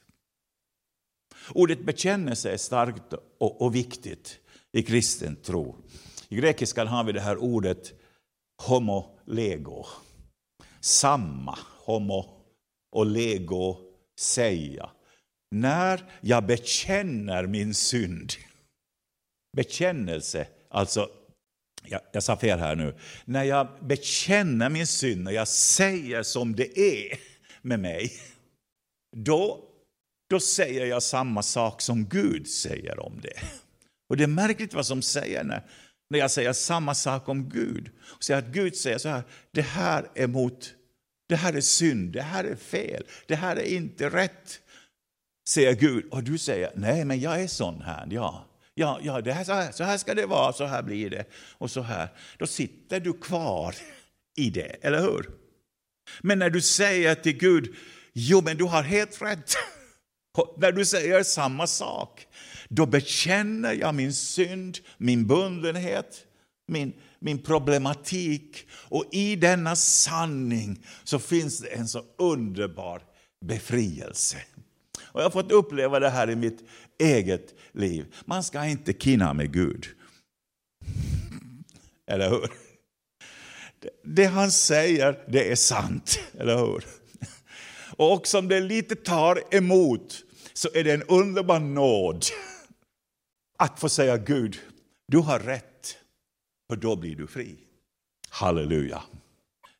Ordet 1.55 1.85
bekännelse 1.85 2.53
är 2.53 2.57
starkt 2.57 3.13
och, 3.39 3.63
och 3.63 3.75
viktigt 3.75 4.39
i 4.73 4.83
kristen 4.83 5.37
tro. 5.37 5.77
I 6.29 6.37
grekiskan 6.37 6.87
har 6.87 7.05
vi 7.05 7.13
det 7.13 7.21
här 7.21 7.37
ordet 7.37 7.93
homo 8.63 9.19
lego. 9.27 9.87
Samma, 10.81 11.59
homo 11.85 12.43
och 12.93 13.07
lego, 13.07 13.92
säga. 14.21 14.91
När 15.51 16.05
jag 16.21 16.47
bekänner 16.47 17.47
min 17.47 17.75
synd. 17.75 18.33
Bekännelse, 19.57 20.47
alltså, 20.71 21.11
jag, 21.85 22.01
jag 22.13 22.23
sa 22.23 22.37
fel 22.37 22.59
här 22.59 22.77
nu. 22.77 22.95
När 23.25 23.45
jag 23.45 23.69
bekänner 23.81 24.69
min 24.69 24.87
synd, 24.87 25.25
när 25.25 25.33
jag 25.33 25.49
säger 25.49 26.23
som 26.23 26.57
det 26.57 26.79
är 26.79 27.19
med 27.63 27.81
mig 27.81 28.13
då, 29.17 29.65
då 30.31 30.41
säger 30.41 30.87
jag 30.87 31.03
samma 31.03 31.43
sak 31.43 31.81
som 31.81 32.05
Gud 32.05 32.49
säger 32.49 33.01
om 33.01 33.21
det. 33.23 33.43
Och 34.09 34.17
det 34.17 34.25
är 34.25 34.29
märkligt 34.29 34.75
vad 34.75 34.87
som 34.87 35.03
säger 35.03 35.45
när, 35.45 35.63
när 36.11 36.19
jag 36.19 36.31
säger 36.31 36.53
samma 36.53 36.95
sak 36.95 37.29
om 37.29 37.49
Gud. 37.49 37.91
Och 38.03 38.25
säger 38.25 38.39
att 38.39 38.55
Gud 38.55 38.77
säger 38.77 38.99
så 38.99 39.09
här, 39.09 39.23
det 39.51 39.63
här 39.63 40.11
är 40.15 40.27
mot, 40.27 40.75
det 41.33 41.37
här 41.37 41.53
är 41.53 41.61
synd, 41.61 42.13
det 42.13 42.23
här 42.23 42.45
är 42.45 42.57
fel, 42.57 43.05
det 43.27 43.35
här 43.35 43.57
är 43.57 43.65
inte 43.65 44.09
rätt. 44.09 44.61
säger 45.49 45.75
Gud, 45.75 46.05
och 46.11 46.23
du 46.23 46.39
säger, 46.39 46.73
nej 46.75 47.05
men 47.05 47.21
jag 47.21 47.43
är 47.43 47.47
sån 47.47 47.83
här, 47.83 48.09
ja. 48.11 48.49
Ja, 48.75 49.01
ja 49.03 49.21
det 49.21 49.33
här, 49.33 49.45
så, 49.45 49.53
här, 49.53 49.73
så 49.73 49.85
här 49.85 49.99
ska 49.99 50.15
det 50.15 50.27
vara, 50.27 50.53
så 50.53 50.65
här 50.65 50.83
blir 50.83 51.11
det, 51.11 51.25
och 51.59 51.71
så 51.71 51.83
här. 51.83 52.09
Då 52.39 52.47
sitter 52.47 53.01
du 53.01 53.13
kvar 53.13 53.75
i 54.37 54.51
det, 54.51 54.77
eller 54.81 55.01
hur? 55.01 55.31
Men 56.21 56.39
när 56.39 56.51
du 56.51 56.61
säger 56.61 57.15
till 57.15 57.39
Gud, 57.39 57.75
jo 58.13 58.41
men 58.41 58.57
du 58.57 58.65
har 58.65 58.83
helt 58.83 59.23
rätt. 59.23 59.55
när 60.57 60.73
du 60.73 60.85
säger 60.85 61.23
samma 61.23 61.67
sak, 61.67 62.27
då 62.69 62.87
bekänner 62.87 63.73
jag 63.73 63.95
min 63.95 64.15
synd, 64.15 64.79
min 64.99 65.27
bundenhet, 65.27 66.27
min, 66.67 66.93
min 67.23 67.43
problematik. 67.43 68.67
Och 68.73 69.05
i 69.13 69.37
denna 69.37 69.77
sanning 69.77 70.87
så 71.05 71.19
finns 71.19 71.59
det 71.59 71.69
en 71.69 71.89
så 71.89 72.03
underbar 72.19 73.03
befrielse. 73.45 74.37
Och 75.03 75.21
jag 75.21 75.25
har 75.25 75.31
fått 75.31 75.53
uppleva 75.53 76.01
det 76.01 76.11
här 76.11 76.31
i 76.31 76.37
mitt 76.37 76.61
eget 76.99 77.55
liv. 77.73 78.15
Man 78.25 78.45
ska 78.45 78.65
inte 78.65 78.93
kina 78.93 79.35
med 79.35 79.53
Gud. 79.53 79.87
Eller 82.07 82.31
hur? 82.31 82.53
Det 84.05 84.25
han 84.25 84.51
säger, 84.51 85.25
det 85.29 85.51
är 85.51 85.57
sant. 85.57 86.21
Eller 86.39 86.57
hur? 86.57 86.85
Och 87.97 88.13
också 88.13 88.39
om 88.39 88.49
det 88.49 88.61
lite 88.61 88.95
tar 88.95 89.55
emot, 89.55 90.25
så 90.53 90.69
är 90.75 90.85
det 90.85 90.93
en 90.93 91.03
underbar 91.03 91.61
nåd 91.61 92.25
att 93.59 93.81
få 93.81 93.89
säga 93.89 94.17
Gud, 94.17 94.59
du 95.09 95.19
har 95.19 95.39
rätt, 95.39 95.72
för 96.73 96.77
då 96.77 96.97
blir 96.97 97.17
du 97.17 97.27
fri. 97.27 97.57
Halleluja. 98.29 99.03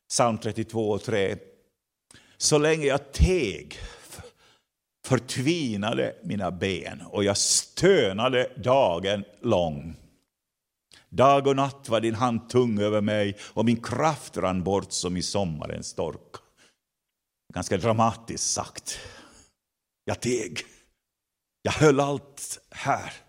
Psalm 0.09 0.37
32 0.37 0.89
och 0.89 1.03
3. 1.03 1.37
Så 2.37 2.57
länge 2.57 2.85
jag 2.85 3.13
teg 3.13 3.79
förtvinade 5.05 6.15
mina 6.23 6.51
ben 6.51 7.01
och 7.01 7.23
jag 7.23 7.37
stönade 7.37 8.51
dagen 8.63 9.23
lång. 9.41 9.95
Dag 11.09 11.47
och 11.47 11.55
natt 11.55 11.89
var 11.89 12.01
din 12.01 12.15
hand 12.15 12.49
tung 12.49 12.79
över 12.79 13.01
mig 13.01 13.37
och 13.41 13.65
min 13.65 13.81
kraft 13.81 14.37
rann 14.37 14.63
bort 14.63 14.91
som 14.91 15.17
i 15.17 15.21
sommarens 15.21 15.87
stork. 15.87 16.35
Ganska 17.53 17.77
dramatiskt 17.77 18.51
sagt. 18.51 18.99
Jag 20.03 20.19
teg. 20.19 20.59
Jag 21.61 21.71
höll 21.71 21.99
allt 21.99 22.59
här. 22.71 23.22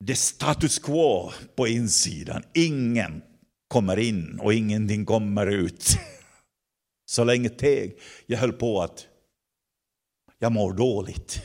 Det 0.00 0.12
är 0.12 0.16
status 0.16 0.78
quo 0.78 1.32
på 1.56 1.68
insidan. 1.68 2.42
Ingen 2.54 3.22
kommer 3.68 3.98
in 3.98 4.40
och 4.40 4.54
ingenting 4.54 5.04
kommer 5.04 5.46
ut. 5.46 5.98
Så 7.06 7.24
länge 7.24 7.48
teg. 7.48 7.98
Jag 8.26 8.38
höll 8.38 8.52
på 8.52 8.82
att 8.82 9.06
jag 10.38 10.52
mår 10.52 10.72
dåligt. 10.72 11.42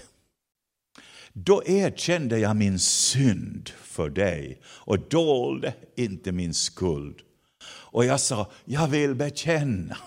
Då 1.34 1.64
erkände 1.66 2.40
jag 2.40 2.56
min 2.56 2.80
synd 2.80 3.70
för 3.70 4.10
dig 4.10 4.62
och 4.66 5.00
dolde 5.00 5.74
inte 5.96 6.32
min 6.32 6.54
skuld. 6.54 7.22
Och 7.68 8.06
jag 8.06 8.20
sa, 8.20 8.52
jag 8.66 8.88
vill 8.88 9.16
bekänna. 9.16 9.98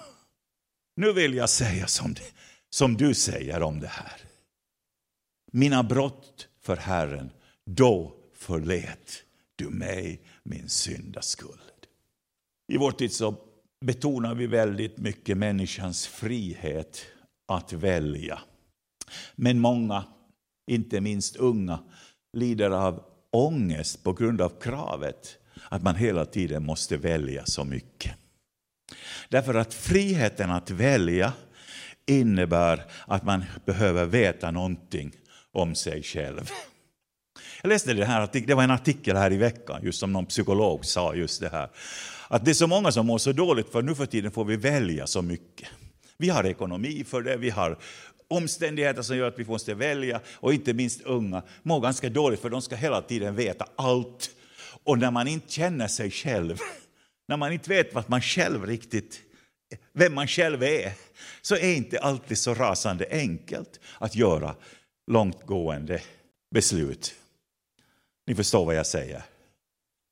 Nu 0.97 1.12
vill 1.12 1.34
jag 1.34 1.51
säga 1.51 1.86
som, 1.86 2.14
det, 2.14 2.32
som 2.70 2.97
du 2.97 3.14
säger 3.14 3.62
om 3.62 3.80
det 3.80 3.86
här. 3.86 4.20
Mina 5.53 5.82
brott 5.82 6.49
för 6.62 6.76
Herren, 6.76 7.30
då 7.66 8.16
förlät 8.43 9.22
du 9.57 9.70
mig 9.70 10.20
min 10.43 10.68
syndaskuld. 10.68 11.61
I 12.72 12.76
vår 12.76 12.93
tid 12.93 13.12
så 13.12 13.36
betonar 13.80 14.34
vi 14.34 14.47
väldigt 14.47 14.99
mycket 14.99 15.38
människans 15.38 16.07
frihet 16.07 17.07
att 17.49 17.72
välja. 17.72 18.38
Men 19.34 19.61
många, 19.61 20.05
inte 20.66 21.01
minst 21.01 21.36
unga, 21.36 21.78
lider 22.32 22.70
av 22.70 23.05
ångest 23.30 24.03
på 24.03 24.12
grund 24.12 24.40
av 24.40 24.61
kravet 24.61 25.38
att 25.68 25.82
man 25.82 25.95
hela 25.95 26.24
tiden 26.24 26.66
måste 26.66 26.97
välja 26.97 27.47
så 27.47 27.64
mycket. 27.64 28.12
Därför 29.28 29.55
att 29.55 29.74
friheten 29.74 30.51
att 30.51 30.70
välja 30.70 31.32
innebär 32.07 32.84
att 33.07 33.24
man 33.24 33.45
behöver 33.64 34.07
veta 34.07 34.51
någonting 34.51 35.12
om 35.53 35.74
sig 35.74 36.03
själv. 36.03 36.51
Jag 37.62 37.68
läste 37.68 37.94
det 37.94 38.04
här, 38.04 38.28
det 38.46 38.54
var 38.54 38.62
en 38.62 38.70
artikel 38.70 39.16
här 39.16 39.32
i 39.32 39.36
veckan, 39.36 39.80
just 39.82 39.98
som 39.98 40.12
någon 40.12 40.26
psykolog 40.26 40.84
sa 40.84 41.14
just 41.14 41.40
det 41.40 41.48
här. 41.48 41.68
Att 42.28 42.44
det 42.44 42.50
är 42.50 42.54
så 42.54 42.66
många 42.66 42.92
som 42.92 43.06
mår 43.06 43.18
så 43.18 43.32
dåligt 43.32 43.72
för 43.72 43.82
nu 43.82 43.94
för 43.94 44.06
tiden 44.06 44.32
får 44.32 44.44
vi 44.44 44.56
välja 44.56 45.06
så 45.06 45.22
mycket. 45.22 45.68
Vi 46.16 46.28
har 46.28 46.46
ekonomi 46.46 47.04
för 47.04 47.22
det, 47.22 47.36
vi 47.36 47.50
har 47.50 47.78
omständigheter 48.28 49.02
som 49.02 49.16
gör 49.16 49.28
att 49.28 49.38
vi 49.38 49.44
måste 49.44 49.74
välja 49.74 50.20
och 50.34 50.54
inte 50.54 50.74
minst 50.74 51.00
unga 51.00 51.42
mår 51.62 51.80
ganska 51.80 52.08
dåligt 52.08 52.40
för 52.40 52.50
de 52.50 52.62
ska 52.62 52.76
hela 52.76 53.02
tiden 53.02 53.36
veta 53.36 53.66
allt. 53.76 54.30
Och 54.84 54.98
när 54.98 55.10
man 55.10 55.28
inte 55.28 55.52
känner 55.52 55.88
sig 55.88 56.10
själv, 56.10 56.58
när 57.28 57.36
man 57.36 57.52
inte 57.52 57.68
vet 57.68 57.94
vad 57.94 58.10
man 58.10 58.22
själv 58.22 58.66
riktigt, 58.66 59.20
vem 59.92 60.14
man 60.14 60.28
själv 60.28 60.62
är, 60.62 60.92
så 61.42 61.54
är 61.54 61.60
det 61.60 61.74
inte 61.74 61.98
alltid 61.98 62.38
så 62.38 62.54
rasande 62.54 63.06
enkelt 63.10 63.80
att 63.98 64.14
göra 64.14 64.54
långtgående 65.06 66.02
beslut. 66.54 67.14
Ni 68.27 68.35
förstår 68.35 68.64
vad 68.64 68.75
jag 68.75 68.87
säger. 68.87 69.25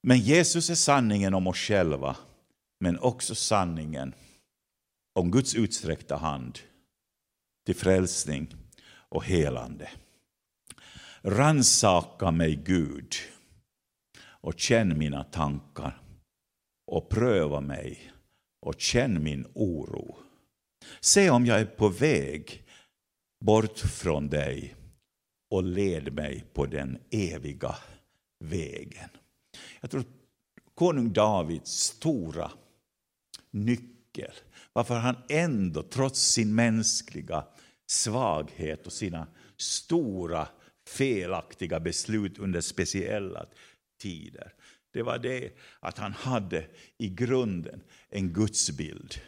Men 0.02 0.18
Jesus 0.18 0.70
är 0.70 0.74
sanningen 0.74 1.34
om 1.34 1.46
oss 1.46 1.58
själva, 1.58 2.16
men 2.80 2.98
också 2.98 3.34
sanningen 3.34 4.14
om 5.14 5.30
Guds 5.30 5.54
utsträckta 5.54 6.16
hand 6.16 6.58
till 7.66 7.76
frälsning 7.76 8.54
och 8.92 9.24
helande. 9.24 9.90
Ransaka 11.22 12.30
mig, 12.30 12.56
Gud, 12.56 13.14
och 14.20 14.58
känn 14.58 14.98
mina 14.98 15.24
tankar 15.24 16.02
och 16.86 17.08
pröva 17.08 17.60
mig 17.60 18.12
och 18.66 18.80
känn 18.80 19.22
min 19.22 19.46
oro. 19.54 20.16
Se 21.00 21.30
om 21.30 21.46
jag 21.46 21.60
är 21.60 21.66
på 21.66 21.88
väg 21.88 22.64
bort 23.44 23.78
från 23.78 24.28
dig 24.28 24.74
och 25.50 25.62
led 25.62 26.12
mig 26.12 26.44
på 26.52 26.66
den 26.66 26.98
eviga 27.10 27.76
vägen. 28.40 29.08
Jag 29.80 29.90
tror 29.90 30.04
konung 30.74 31.12
Davids 31.12 31.70
stora 31.70 32.50
nyckel, 33.50 34.32
varför 34.72 34.94
han 34.94 35.16
ändå 35.28 35.82
trots 35.82 36.20
sin 36.20 36.54
mänskliga 36.54 37.44
svaghet 37.86 38.86
och 38.86 38.92
sina 38.92 39.26
stora 39.56 40.48
felaktiga 40.88 41.80
beslut 41.80 42.38
under 42.38 42.60
speciella 42.60 43.46
tider. 44.00 44.52
Det 44.92 45.02
var 45.02 45.18
det 45.18 45.52
att 45.80 45.98
han 45.98 46.12
hade 46.12 46.66
i 46.98 47.08
grunden 47.08 47.82
en 48.08 48.32
gudsbild 48.32 49.20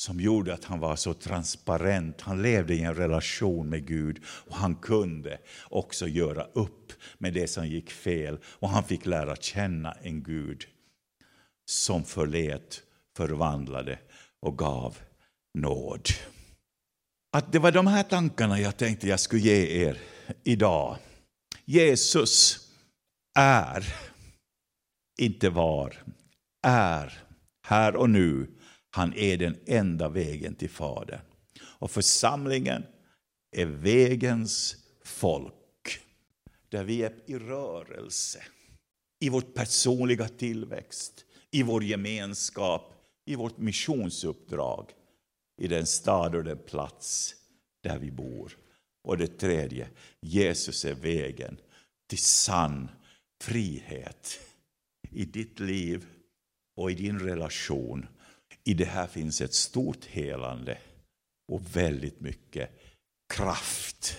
som 0.00 0.20
gjorde 0.20 0.54
att 0.54 0.64
han 0.64 0.80
var 0.80 0.96
så 0.96 1.14
transparent. 1.14 2.20
Han 2.20 2.42
levde 2.42 2.74
i 2.74 2.82
en 2.82 2.94
relation 2.94 3.68
med 3.68 3.86
Gud 3.86 4.24
och 4.26 4.56
han 4.56 4.74
kunde 4.74 5.38
också 5.68 6.08
göra 6.08 6.44
upp 6.44 6.92
med 7.18 7.34
det 7.34 7.46
som 7.46 7.66
gick 7.66 7.90
fel. 7.90 8.38
Och 8.44 8.68
han 8.68 8.84
fick 8.84 9.06
lära 9.06 9.36
känna 9.36 9.92
en 9.92 10.22
Gud 10.22 10.64
som 11.70 12.04
förlät, 12.04 12.82
förvandlade 13.16 13.98
och 14.40 14.58
gav 14.58 14.98
nåd. 15.54 16.08
Att 17.32 17.52
det 17.52 17.58
var 17.58 17.72
de 17.72 17.86
här 17.86 18.02
tankarna 18.02 18.60
jag 18.60 18.76
tänkte 18.76 19.08
jag 19.08 19.20
skulle 19.20 19.42
ge 19.42 19.86
er 19.86 19.98
idag. 20.44 20.96
Jesus 21.64 22.58
är, 23.38 23.94
inte 25.18 25.50
var, 25.50 25.94
är 26.62 27.22
här 27.62 27.96
och 27.96 28.10
nu 28.10 28.46
han 28.90 29.14
är 29.14 29.36
den 29.36 29.56
enda 29.66 30.08
vägen 30.08 30.54
till 30.54 30.70
Fadern. 30.70 31.20
Och 31.62 31.90
församlingen 31.90 32.82
är 33.56 33.66
vägens 33.66 34.76
folk. 35.04 36.00
Där 36.68 36.84
vi 36.84 37.02
är 37.02 37.14
i 37.26 37.38
rörelse. 37.38 38.42
I 39.20 39.28
vår 39.28 39.40
personliga 39.40 40.28
tillväxt, 40.28 41.24
i 41.50 41.62
vår 41.62 41.84
gemenskap, 41.84 42.94
i 43.26 43.34
vårt 43.34 43.58
missionsuppdrag. 43.58 44.90
I 45.62 45.68
den 45.68 45.86
stad 45.86 46.34
och 46.34 46.44
den 46.44 46.58
plats 46.58 47.34
där 47.82 47.98
vi 47.98 48.10
bor. 48.10 48.56
Och 49.02 49.18
det 49.18 49.38
tredje, 49.38 49.88
Jesus 50.20 50.84
är 50.84 50.94
vägen 50.94 51.56
till 52.08 52.18
sann 52.18 52.88
frihet 53.42 54.40
i 55.10 55.24
ditt 55.24 55.60
liv 55.60 56.06
och 56.76 56.90
i 56.90 56.94
din 56.94 57.18
relation 57.18 58.06
i 58.64 58.74
det 58.74 58.84
här 58.84 59.06
finns 59.06 59.40
ett 59.40 59.54
stort 59.54 60.04
helande 60.04 60.78
och 61.48 61.76
väldigt 61.76 62.20
mycket 62.20 62.70
kraft. 63.34 64.16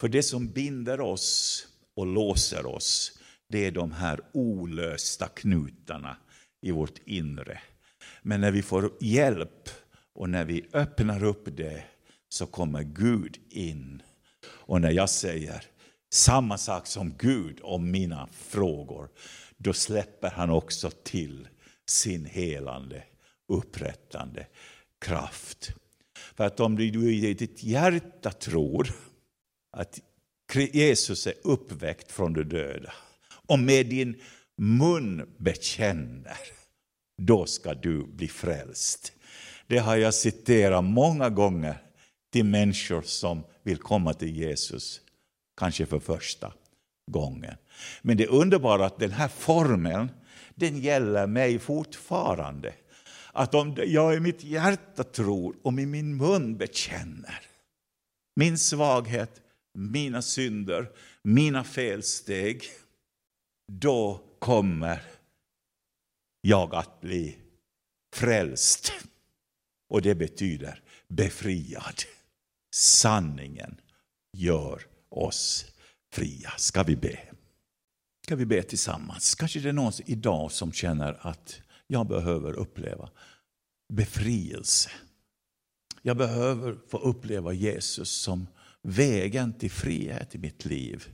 För 0.00 0.08
det 0.08 0.22
som 0.22 0.48
binder 0.48 1.00
oss 1.00 1.66
och 1.96 2.06
låser 2.06 2.66
oss, 2.66 3.18
det 3.48 3.66
är 3.66 3.70
de 3.70 3.92
här 3.92 4.20
olösta 4.32 5.28
knutarna 5.28 6.16
i 6.62 6.70
vårt 6.70 6.98
inre. 7.04 7.60
Men 8.22 8.40
när 8.40 8.50
vi 8.50 8.62
får 8.62 8.92
hjälp 9.00 9.68
och 10.14 10.30
när 10.30 10.44
vi 10.44 10.64
öppnar 10.72 11.24
upp 11.24 11.56
det 11.56 11.84
så 12.28 12.46
kommer 12.46 12.82
Gud 12.82 13.38
in 13.50 14.02
Och 14.46 14.80
när 14.80 14.90
jag 14.90 15.10
säger 15.10 15.64
samma 16.12 16.58
sak 16.58 16.86
som 16.86 17.14
Gud 17.18 17.60
om 17.62 17.90
mina 17.90 18.28
frågor, 18.32 19.08
då 19.56 19.72
släpper 19.72 20.30
han 20.30 20.50
också 20.50 20.90
till 20.90 21.48
sin 21.88 22.24
helande, 22.24 23.02
upprättande 23.52 24.46
kraft. 25.00 25.72
För 26.34 26.44
att 26.44 26.60
om 26.60 26.76
du 26.76 27.14
i 27.14 27.34
ditt 27.34 27.62
hjärta 27.62 28.30
tror 28.30 28.90
att 29.76 30.00
Jesus 30.72 31.26
är 31.26 31.34
uppväckt 31.44 32.12
från 32.12 32.32
de 32.32 32.42
döda 32.42 32.92
och 33.46 33.58
med 33.58 33.86
din 33.86 34.20
mun 34.56 35.34
bekänner, 35.38 36.38
då 37.22 37.46
ska 37.46 37.74
du 37.74 38.06
bli 38.06 38.28
frälst. 38.28 39.12
Det 39.66 39.78
har 39.78 39.96
jag 39.96 40.14
citerat 40.14 40.84
många 40.84 41.30
gånger 41.30 41.76
till 42.32 42.44
människor 42.44 43.02
som 43.02 43.44
vill 43.62 43.78
komma 43.78 44.14
till 44.14 44.36
Jesus, 44.36 45.00
kanske 45.56 45.86
för 45.86 45.98
första 45.98 46.52
gången. 47.10 47.54
Men 48.02 48.16
det 48.16 48.24
är 48.24 48.82
att 48.82 48.98
den 48.98 49.10
här 49.10 49.28
formeln, 49.28 50.10
den 50.54 50.80
gäller 50.80 51.26
mig 51.26 51.58
fortfarande. 51.58 52.74
Att 53.32 53.54
om 53.54 53.74
jag 53.86 54.16
i 54.16 54.20
mitt 54.20 54.44
hjärta 54.44 55.04
tror 55.04 55.56
och 55.62 55.72
i 55.72 55.86
min 55.86 56.16
mun 56.16 56.56
bekänner 56.56 57.46
min 58.36 58.58
svaghet, 58.58 59.42
mina 59.74 60.22
synder, 60.22 60.90
mina 61.22 61.64
felsteg, 61.64 62.64
då 63.72 64.24
kommer 64.38 65.02
jag 66.40 66.74
att 66.74 67.00
bli 67.00 67.36
frälst. 68.14 68.92
Och 69.88 70.02
det 70.02 70.14
betyder 70.14 70.82
befriad. 71.08 72.02
Sanningen 72.74 73.80
gör 74.32 74.86
oss 75.08 75.66
fria. 76.12 76.50
Ska 76.56 76.82
vi 76.82 76.96
be? 76.96 77.18
Ska 78.24 78.36
vi 78.36 78.46
be 78.46 78.62
tillsammans? 78.62 79.34
Kanske 79.34 79.60
det 79.60 79.68
är 79.68 79.72
någon 79.72 79.92
idag 80.06 80.52
som 80.52 80.72
känner 80.72 81.26
att 81.26 81.61
jag 81.92 82.06
behöver 82.06 82.52
uppleva 82.52 83.10
befrielse. 83.92 84.90
Jag 86.02 86.16
behöver 86.16 86.78
få 86.88 86.98
uppleva 86.98 87.52
Jesus 87.52 88.10
som 88.10 88.46
vägen 88.82 89.52
till 89.52 89.70
frihet 89.70 90.34
i 90.34 90.38
mitt 90.38 90.64
liv. 90.64 91.04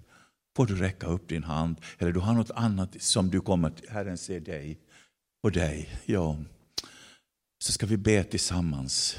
Får 0.57 0.67
du 0.67 0.77
räcka 0.77 1.07
upp 1.07 1.29
din 1.29 1.45
hand 1.45 1.77
eller 1.99 2.13
du 2.13 2.21
har 2.21 2.35
något 2.35 2.51
annat 2.51 3.03
som 3.03 3.31
du 3.31 3.41
kommer 3.41 3.71
till. 3.71 3.91
Herren 3.91 4.19
ser 4.19 4.41
dig 4.41 4.81
och 5.43 5.53
dig. 5.53 5.89
Ja. 6.07 6.37
Så 7.65 7.73
ska 7.73 7.87
vi 7.87 7.97
be 7.97 8.25
tillsammans. 8.25 9.17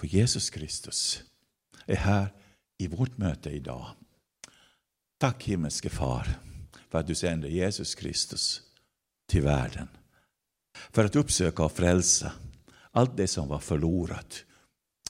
För 0.00 0.06
Jesus 0.06 0.50
Kristus 0.50 1.22
är 1.86 1.96
här 1.96 2.28
i 2.78 2.86
vårt 2.86 3.18
möte 3.18 3.50
idag. 3.50 3.86
Tack 5.18 5.44
himmelske 5.44 5.90
far 5.90 6.26
för 6.88 6.98
att 6.98 7.06
du 7.06 7.14
sände 7.14 7.48
Jesus 7.48 7.94
Kristus 7.94 8.62
till 9.28 9.42
världen. 9.42 9.88
För 10.92 11.04
att 11.04 11.16
uppsöka 11.16 11.62
och 11.62 11.72
frälsa 11.72 12.32
allt 12.92 13.16
det 13.16 13.28
som 13.28 13.48
var 13.48 13.58
förlorat, 13.58 14.44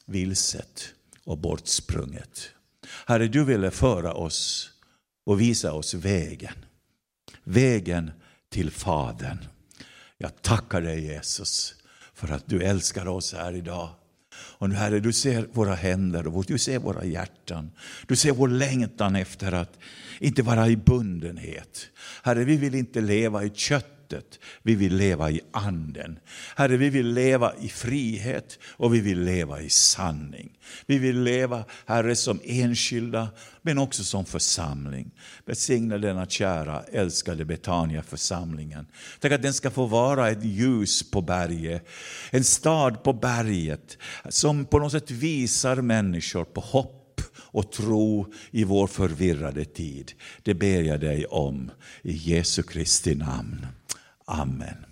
vilset 0.06 0.94
och 1.24 1.38
bortsprunget. 1.38 2.50
Herre, 3.06 3.28
du 3.28 3.44
ville 3.44 3.70
föra 3.70 4.14
oss 4.14 4.70
och 5.26 5.40
visa 5.40 5.72
oss 5.72 5.94
vägen. 5.94 6.54
Vägen 7.44 8.10
till 8.48 8.70
Fadern. 8.70 9.38
Jag 10.18 10.42
tackar 10.42 10.80
dig 10.80 11.04
Jesus 11.04 11.74
för 12.14 12.28
att 12.28 12.46
du 12.46 12.62
älskar 12.62 13.08
oss 13.08 13.32
här 13.32 13.52
idag. 13.52 13.90
Och 14.34 14.68
nu 14.68 14.74
Herre, 14.74 15.00
du 15.00 15.12
ser 15.12 15.46
våra 15.52 15.74
händer 15.74 16.36
och 16.36 16.44
du 16.44 16.58
ser 16.58 16.78
våra 16.78 17.04
hjärtan. 17.04 17.70
Du 18.06 18.16
ser 18.16 18.32
vår 18.32 18.48
längtan 18.48 19.16
efter 19.16 19.52
att 19.52 19.78
inte 20.18 20.42
vara 20.42 20.68
i 20.68 20.76
bundenhet. 20.76 21.86
Herre, 22.22 22.44
vi 22.44 22.56
vill 22.56 22.74
inte 22.74 23.00
leva 23.00 23.44
i 23.44 23.50
kött 23.50 23.99
köttet. 24.10 24.38
Vi 24.62 24.74
vill 24.74 24.96
leva 24.96 25.30
i 25.30 25.40
anden. 25.52 26.18
Herre, 26.56 26.76
vi 26.76 26.90
vill 26.90 27.06
leva 27.06 27.52
i 27.60 27.68
frihet 27.68 28.58
och 28.76 28.94
vi 28.94 29.00
vill 29.00 29.20
leva 29.20 29.60
i 29.60 29.70
sanning. 29.70 30.50
Vi 30.86 30.98
vill 30.98 31.22
leva, 31.22 31.64
Herre, 31.86 32.16
som 32.16 32.40
enskilda 32.44 33.28
men 33.62 33.78
också 33.78 34.04
som 34.04 34.24
församling. 34.24 35.10
Välsigna 35.46 35.98
denna 35.98 36.26
kära, 36.26 36.82
älskade 36.92 37.44
Betania 37.44 38.02
församlingen. 38.02 38.86
Tänk 39.20 39.34
att 39.34 39.42
den 39.42 39.54
ska 39.54 39.70
få 39.70 39.86
vara 39.86 40.30
ett 40.30 40.44
ljus 40.44 41.10
på 41.10 41.22
berget, 41.22 41.88
en 42.30 42.44
stad 42.44 43.02
på 43.02 43.12
berget 43.12 43.98
som 44.28 44.64
på 44.64 44.78
något 44.78 44.92
sätt 44.92 45.10
visar 45.10 45.76
människor 45.76 46.44
på 46.44 46.60
hopp 46.60 46.96
och 47.52 47.72
tro 47.72 48.32
i 48.50 48.64
vår 48.64 48.86
förvirrade 48.86 49.64
tid. 49.64 50.12
Det 50.42 50.54
ber 50.54 50.82
jag 50.82 51.00
dig 51.00 51.26
om 51.26 51.70
i 52.02 52.12
Jesu 52.12 52.62
Kristi 52.62 53.14
namn. 53.14 53.66
Amen. 54.30 54.89